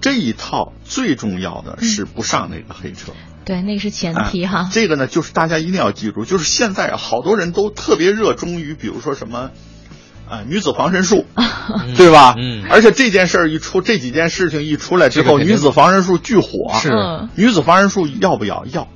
[0.00, 3.12] 这一套最重要的是不上那个黑车。
[3.44, 4.68] 对，那个是前啊提哈。
[4.72, 9.50] 这个呢，就是大家一定要记住，就是现在啊好多人都特别热衷于，比如说什么。
[10.28, 11.26] 啊，女子防身术，
[11.98, 12.36] 对吧？
[12.38, 16.72] 嗯而且这件事儿一出，这几件事情一出来之后，女子防身术巨火。
[16.80, 18.64] 是嗯女子防身术要不要？
[18.66, 18.86] 要，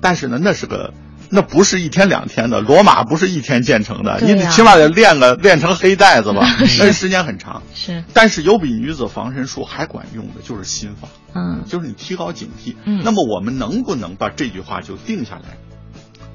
[0.00, 0.92] 但是呢，那是个，
[1.30, 6.46] 那不是一天两天的，罗马不是一天建成的，你得起码得练个练成黑带子吧，
[6.78, 7.62] 那时间很长。
[7.74, 12.74] 是，但是有比女子防身术还管用的，就是心法，嗯就是你提高警惕。
[12.84, 15.56] 嗯那么我们能不能把这句话就定下来？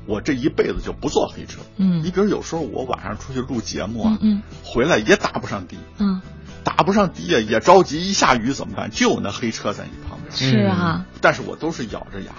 [0.06, 1.62] 我这一辈子就不坐黑车。
[1.78, 6.22] 嗯你比如有时候我晚上出去录节目啊，嗯嗯回来也打不上的，嗯
[6.66, 8.90] 打不上的也，也着急，一下雨怎么办？
[8.92, 10.36] 就有那黑车在你旁边。
[10.36, 12.32] 是啊，但是我都是咬着牙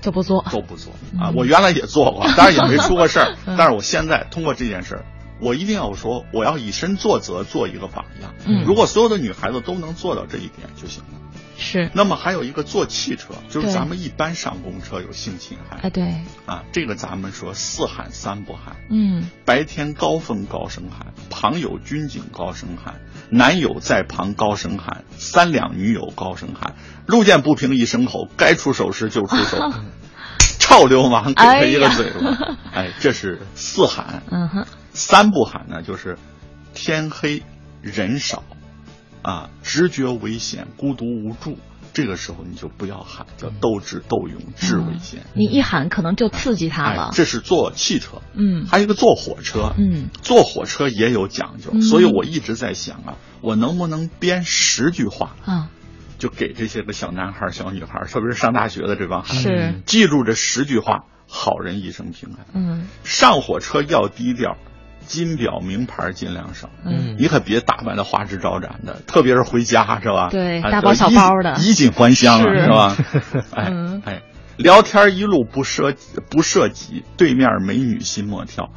[0.00, 0.44] 就不做。
[0.50, 1.32] 都不做啊。
[1.34, 3.36] 我原来也做过， 当然也没出过事儿。
[3.46, 5.04] 嗯但是我现在通过这件事儿，
[5.40, 8.34] 我一定要说，我要以身作则，做一个榜样。
[8.46, 11.20] 嗯如果所有的女孩子都能做到这一点就行了。
[11.60, 15.76] 是，那么还有一个坐汽车，就是咱们一般上公车有性侵害。
[15.76, 16.14] 啊，对，
[16.46, 18.76] 啊，这个咱们说四喊三不喊。
[18.88, 26.74] 嗯，白天高峰高声喊，旁有军警高声喊，男友在旁高声喊，三两女友高声喊，
[27.06, 29.58] 路见不平一声吼，该出手时就出手，
[30.58, 34.22] 臭流氓给他一个嘴巴，哎，这是四喊。
[34.30, 36.16] 嗯哼，三不喊呢，就是
[36.72, 37.42] 天黑
[37.82, 38.42] 人少，
[39.22, 41.58] 啊，直觉危险，孤独无助，
[41.92, 45.20] 这个时候你就不要喊，叫斗智斗勇，智为先。
[45.34, 47.10] 你一喊可能就刺激他哎了，。
[47.12, 55.70] 这是坐汽车，嗯还有一个坐火车，嗯，坐火车也有讲究，嗯所以我一直在想啊，我能不能编十句话，啊，
[56.18, 62.46] 就给这些个小男孩、小女孩，特别是上大学的这帮孩子，是，记住这十句话，好人一生平安。
[62.54, 64.56] 嗯上火车要低调，
[65.10, 66.70] 金表名牌尽量少。
[66.86, 70.26] 嗯，你可别打扮的花枝招展的，特别是回家是吧？
[70.26, 72.96] 哎对大包小包的衣衣锦还乡了是是吧？
[73.56, 74.22] 哎嗯哎，
[74.56, 75.94] 聊天一路不涉
[76.30, 78.70] 不涉及，对面美女心莫跳，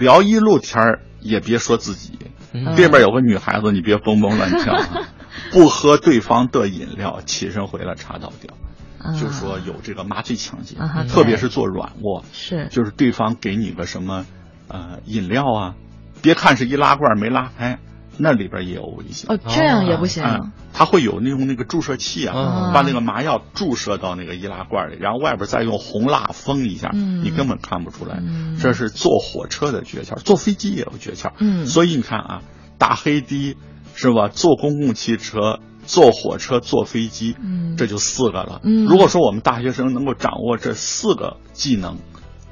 [0.00, 2.18] 聊一路天儿也别说自己，
[2.52, 5.06] 嗯对面有个女孩子你别蹦蹦乱跳啊，
[5.52, 8.52] 不喝对方的饮料，起身回来茶倒掉。
[9.00, 10.74] 啊就说有这个麻醉抢劫，
[11.08, 14.26] 特别是做软卧，是，就是对方给你个什么
[14.68, 15.74] 呃饮料啊，
[16.22, 17.78] 别看是易拉罐没拉开，
[18.16, 19.30] 那里边也有危险。
[19.30, 28.18] 哦，这样也不行，嗯，它会有那种那个注射器啊，嗯把那个麻药注射到那个易拉罐里，然后外边再用红蜡封一下，嗯你根本看不出来。
[28.20, 31.32] 嗯这是坐火车的诀窍，坐飞机也有诀窍。
[31.38, 32.42] 嗯所以你看啊，
[32.78, 33.56] 打黑的
[33.94, 34.28] 是吧？
[34.28, 35.60] 坐公共汽车。
[35.88, 38.60] 坐火车、坐飞机，嗯这就四个了。
[38.62, 41.96] 嗯如果说我们大学生能够掌握这四个技能，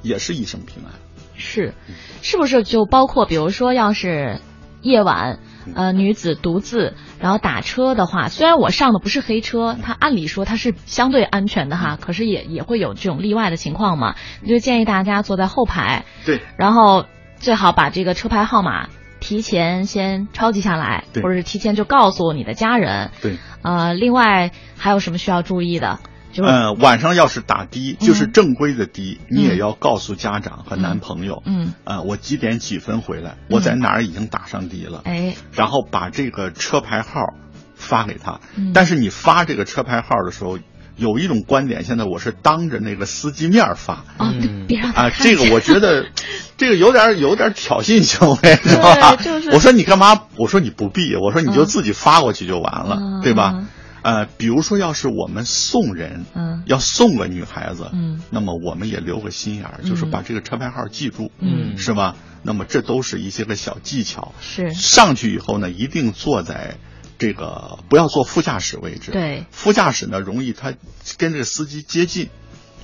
[0.00, 0.94] 也是一生平安。
[1.36, 1.74] 是，
[2.22, 4.40] 是不是就包括比如说要是
[4.82, 5.38] 夜晚，
[5.74, 14.14] 呃，女子独自然后打车的话，虽然我上的不是黑车，它按理说它是相对安全的哈，可是也也会有这种例外的情况嘛，
[14.46, 17.06] 就建议大家坐在后排，对，然后
[17.36, 18.88] 最好把这个车牌号码
[19.18, 21.22] 提前先抄记下来，对。
[21.22, 23.10] 或者是提前就告诉你的家人。
[23.20, 25.98] 对，呃，另外还有什么需要注意的？
[26.36, 37.34] 就是呃，晚上要是打的，就是正规的的，你也要告诉家长和男朋友，嗯，啊，我几点几分回来，我在哪儿已经打上的了，哎，然后把这个车牌号
[37.74, 38.40] 发给他。
[38.56, 40.58] 嗯但是你发这个车牌号的时候，
[40.96, 44.04] 有一种观点，现在我是当着那个司机面发。
[44.18, 46.06] 哦，对嗯别让他啊，这个我觉得，
[46.58, 49.16] 这个有点有点挑衅行为，是吧？
[49.16, 50.22] 就是我说你干嘛？
[50.36, 53.64] 我说你不必，我说你就自己发过去就完了，嗯对吧？
[54.06, 56.62] 嗯呃，比如说要是我们送人，嗯。
[56.66, 58.22] 要送个女孩子，嗯。
[58.30, 61.76] 那么我们也留个心眼儿，就是嗯把这个车牌号记住，嗯。
[61.76, 62.14] 是吧？
[62.42, 64.32] 那么这都是一些个小技巧。
[64.40, 64.72] 是。
[64.74, 66.76] 上去以后呢，一定坐在
[67.18, 69.44] 这个不要坐副驾驶位置，对。
[69.50, 70.72] 副驾驶呢容易他
[71.18, 72.28] 跟这个司机接近，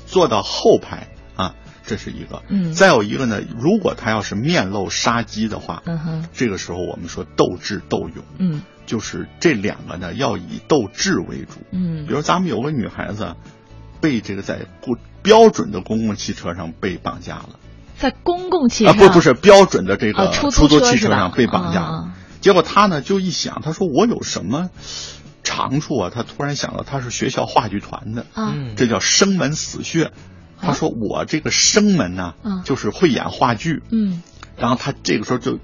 [0.06, 1.54] 坐到后排啊，
[1.86, 2.42] 这是一个。
[2.48, 11.60] 嗯再有一个呢，如果他要是面露杀机的话，嗯哼这个时候我们说斗智斗勇，嗯就是这两个呢要以斗智为主。
[11.70, 13.34] 嗯比如咱们有个女孩子，
[14.00, 17.50] 被这个在公标准的公共汽车上被绑架了。
[17.98, 21.86] 在公共汽啊，车不不是标准的这个啊出出租汽车上被绑架了。
[21.86, 24.70] 啊结果他呢就一想，他说我有什么
[25.44, 26.10] 长处啊？
[26.12, 30.10] 他突然想到他是学校话剧团的，啊嗯这叫生门死穴。
[30.62, 32.62] 他说我这个生门呢，嗯。
[32.64, 33.82] 就是会演话剧。
[33.90, 34.22] 嗯。
[34.56, 35.58] 然后他这个时候就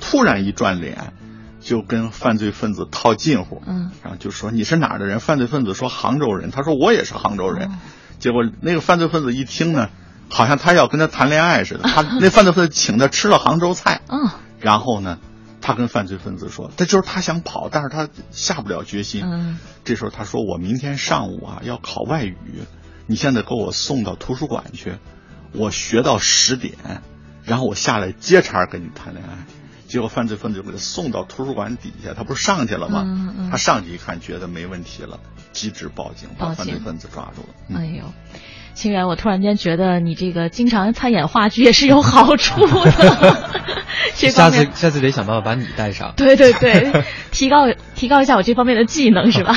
[0.00, 1.12] 突然一转脸，
[1.60, 3.90] 就跟犯罪分子套近乎，嗯。
[4.02, 5.20] 然后就说你是哪儿的人？
[5.20, 7.68] 犯罪分子说杭州人，他说我也是杭州人。
[7.68, 7.72] 哦。
[8.18, 9.90] 结果那个犯罪分子一听呢，
[10.30, 14.30] 好像他要跟他谈恋爱似的，他 那犯罪分子请他吃了杭州菜，嗯。
[14.60, 15.18] 然后呢，
[15.60, 19.24] 他跟犯罪分子说，这就是他想跑，但是他下不了决心。
[19.24, 19.58] 嗯。
[19.84, 22.36] 这时候他说我明天上午啊要考外语，
[23.06, 24.94] 你现在给我送到图书馆去，
[25.52, 26.74] 我学到十点，
[27.44, 29.46] 然后我下来接茬跟你谈恋爱。
[29.86, 33.02] 结果犯罪分子就给他送到图书馆底下，他不是上去了吗？
[33.06, 35.20] 嗯嗯他上去一看，觉得没问题了，
[35.52, 37.48] 机智报警，把犯罪分子抓住了。
[37.68, 38.04] 嗯哎呦。
[38.74, 43.38] 清源，我突然间觉得你这个经常参演话剧也是有好处的
[44.16, 46.12] 这下次下次得想办法把你带上。
[46.16, 49.54] 对对对， 提高提高一下我这方面的技能是吧？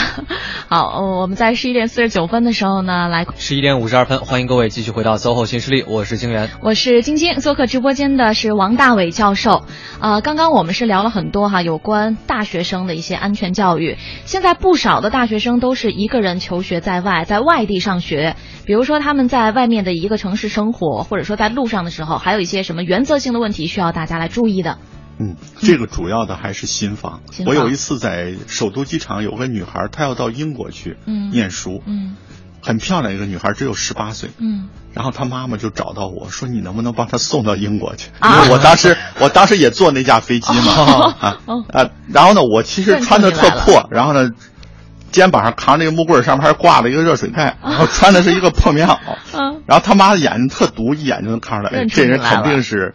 [0.70, 6.50] 好，呃我们在十一点四十九分的时候呢，来，十一点五十二分，欢迎各位继续回到 SOHO 新势力，我是清源。
[6.62, 9.64] 我是晶晶，做客直播间的是王大伟教授。
[10.00, 13.98] 呃，刚刚我们是聊了很多哈，有关大学生的一些安全教育。
[14.26, 18.36] 现在不少的大学生都是一个人求学在外，在外地上学。
[18.66, 24.78] 比如说他们在外面的一个城市生活，或者说在路上的时候，还有一些什么原则性的问题需要大家来注意的。
[25.20, 27.22] 嗯，这个主要的还是新房。
[27.46, 32.16] 我有一次在首都机场，有个女孩，她要到英国去嗯念书，嗯
[32.62, 34.30] 很漂亮一个女孩，只有十八岁。
[34.38, 41.40] 嗯然后她妈妈就找到我说：“你能不能帮她送到英国去？”啊因为我当时 我当时也坐那架飞机嘛啊！
[42.08, 44.32] 然后呢，我其实穿的特破，然后呢，
[45.12, 48.98] 肩膀上扛着一个木棍，上面还挂了一个热水袋，然后穿的是一个破棉袄。
[49.38, 52.94] 嗯然后他妈的眼睛特毒，一眼就能看出来，哎，这人肯定是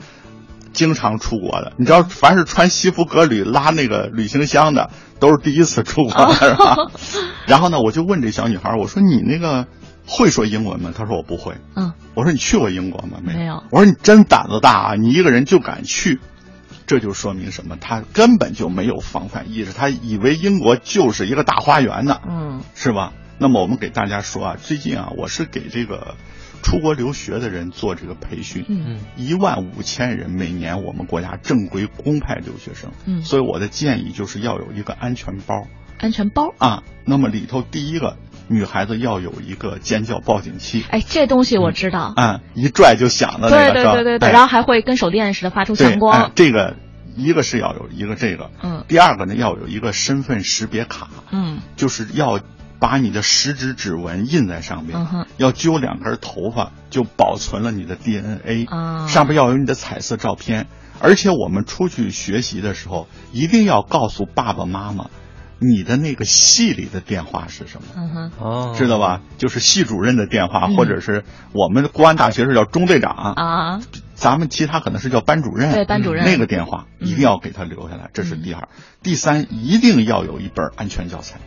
[0.72, 1.72] 经常出国的。
[1.76, 4.90] 你知道，凡是穿西服革履拉那个旅行箱的，
[5.20, 6.76] 都是第一次出国的，是吧？
[7.46, 9.66] 然后呢，我就问这小女孩，我说你那个
[10.06, 10.92] 会说英文吗？
[10.96, 11.54] 她说我不会。
[11.76, 13.18] 嗯我说你去过英国吗？
[13.22, 14.94] 没有我说你真胆子大啊！
[14.94, 16.20] 你一个人就敢去，
[16.86, 17.76] 这就说明什么？
[17.80, 22.20] 他根本就没有防范意识，他以为英国就是一个大花园呢。
[22.28, 23.12] 嗯是吧？
[23.38, 26.14] 那么我们给大家说啊，最近啊，我是给这个
[26.62, 35.66] 出国留学的人做这个培训，嗯一万五千人每年我们国家正规公派留学生，嗯所以我的建议就是要有一个安全包
[35.98, 36.54] 安全包。
[36.58, 36.82] 啊。
[37.04, 38.16] 那么里头第一个，
[38.48, 42.12] 女孩子要有一个尖叫报警器，哎，这东西我知道。
[42.16, 44.32] 嗯，一拽就响的那对个，对对对对，哎。
[44.32, 46.24] 然后还会跟手电似的发出强光。
[46.24, 46.30] 哎。
[46.34, 46.76] 这个
[47.16, 48.84] 一个是要有一个这个，嗯。
[48.88, 51.60] 第二个呢要有一个身份识别卡，嗯。
[51.76, 52.40] 就是要
[52.78, 59.06] 把你的食指指纹印在上面，嗯要揪两根头发，就保存了你的 DNA，、啊。
[59.06, 60.66] 上面要有你的彩色照片，
[61.00, 65.06] 而且我们出去学习的时候，一定要告诉爸爸妈妈，
[65.62, 67.88] 你的那个系里的电话是什么。
[67.96, 68.32] 嗯哼。
[68.38, 69.20] 哦，知道吧？
[69.38, 70.76] 就是系主任的电话，嗯。
[70.76, 73.80] 或者是我们公安大学是叫中队长，啊。
[74.14, 76.24] 咱们其他可能是叫班主任，对班主任。
[76.24, 77.08] 那个电话嗯。
[77.08, 78.68] 一定要给他留下来，这是第二。
[79.02, 81.38] 第三，一定要有一本安全教材，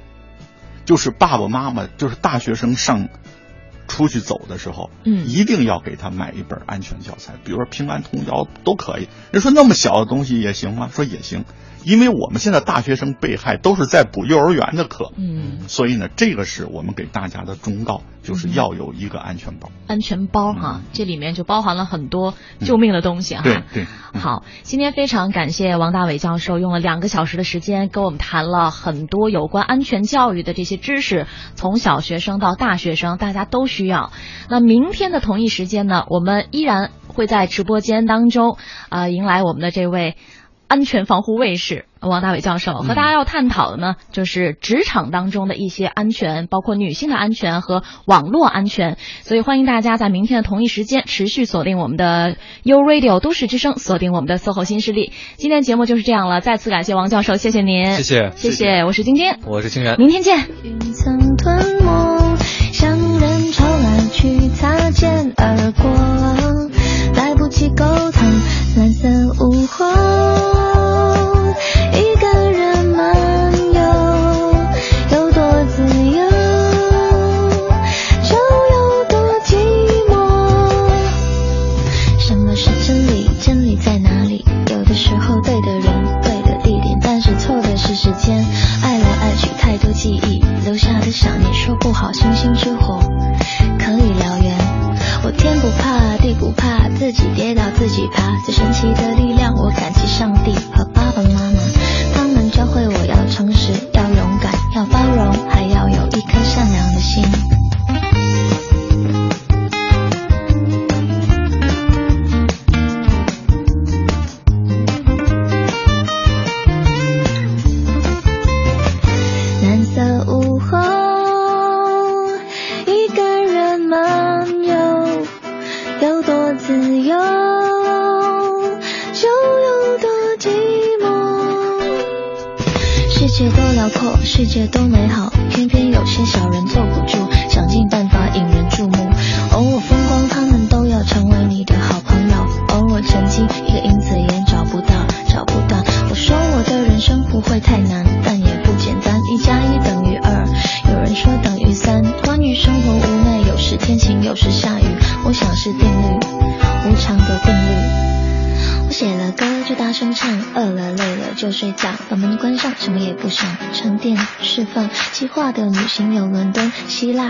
[0.85, 3.07] 就是爸爸妈妈，就是大学生上
[3.87, 5.25] 出去走的时候，嗯。
[5.25, 9.07] 一定要给他买一本安全教材，比如说平安通谣都可以。
[9.31, 10.89] 人说那么小的东西也行吗？
[10.91, 11.45] 说也行，
[11.85, 19.69] 因为我们现在大学生被害都是在补幼儿园的课，嗯，所以呢，这个是我们给大家的忠告，就是要有一个安全包。
[19.87, 23.43] 安全包哈，这里面就包含了很多救命的东西哈。
[23.43, 34.11] 对对，嗯好，今天非常感谢王大伟教授用了两个小时的时间跟我们谈了很多有关安全教育的这些知识，从小学生到大学生，大家都需要。
[34.49, 38.57] 那明天的同一时间呢，我们依然会在直播间当中，
[38.89, 40.17] 呃，迎来我们的这位。
[40.67, 48.97] 安全防护卫士王大伟教授和大家要探讨的呢，就是职场当中的一些安全，包括女性的安全和网络安全。
[49.21, 55.11] 所以欢迎大家在明天的同一时间持续锁定我们的 U Radio 都市之声，锁定我们的 SOHO 新势力。
[55.37, 59.97] 今天节目就是这样了，再次感谢王教授，谢谢您，谢谢谢谢，我是晶晶，我是清源。
[59.97, 60.47] 明天见。
[60.63, 61.94] 云层吞没，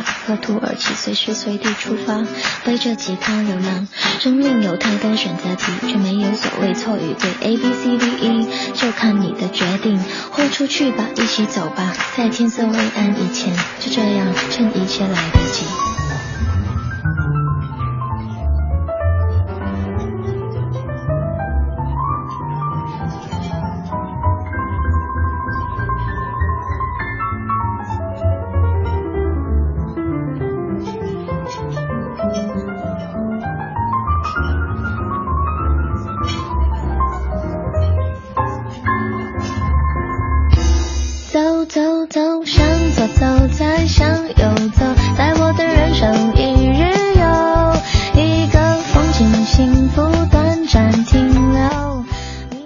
[0.01, 2.23] 和土耳其，随时随地出发，
[2.63, 3.87] 背着吉他流浪。
[4.19, 9.99] 生命有太多选择题，却没有所谓错与对，A B C D E，就看你的决定。
[10.31, 16.04] 豁出去吧，一起走吧，在天色未暗以前，就这样，趁一切来得及。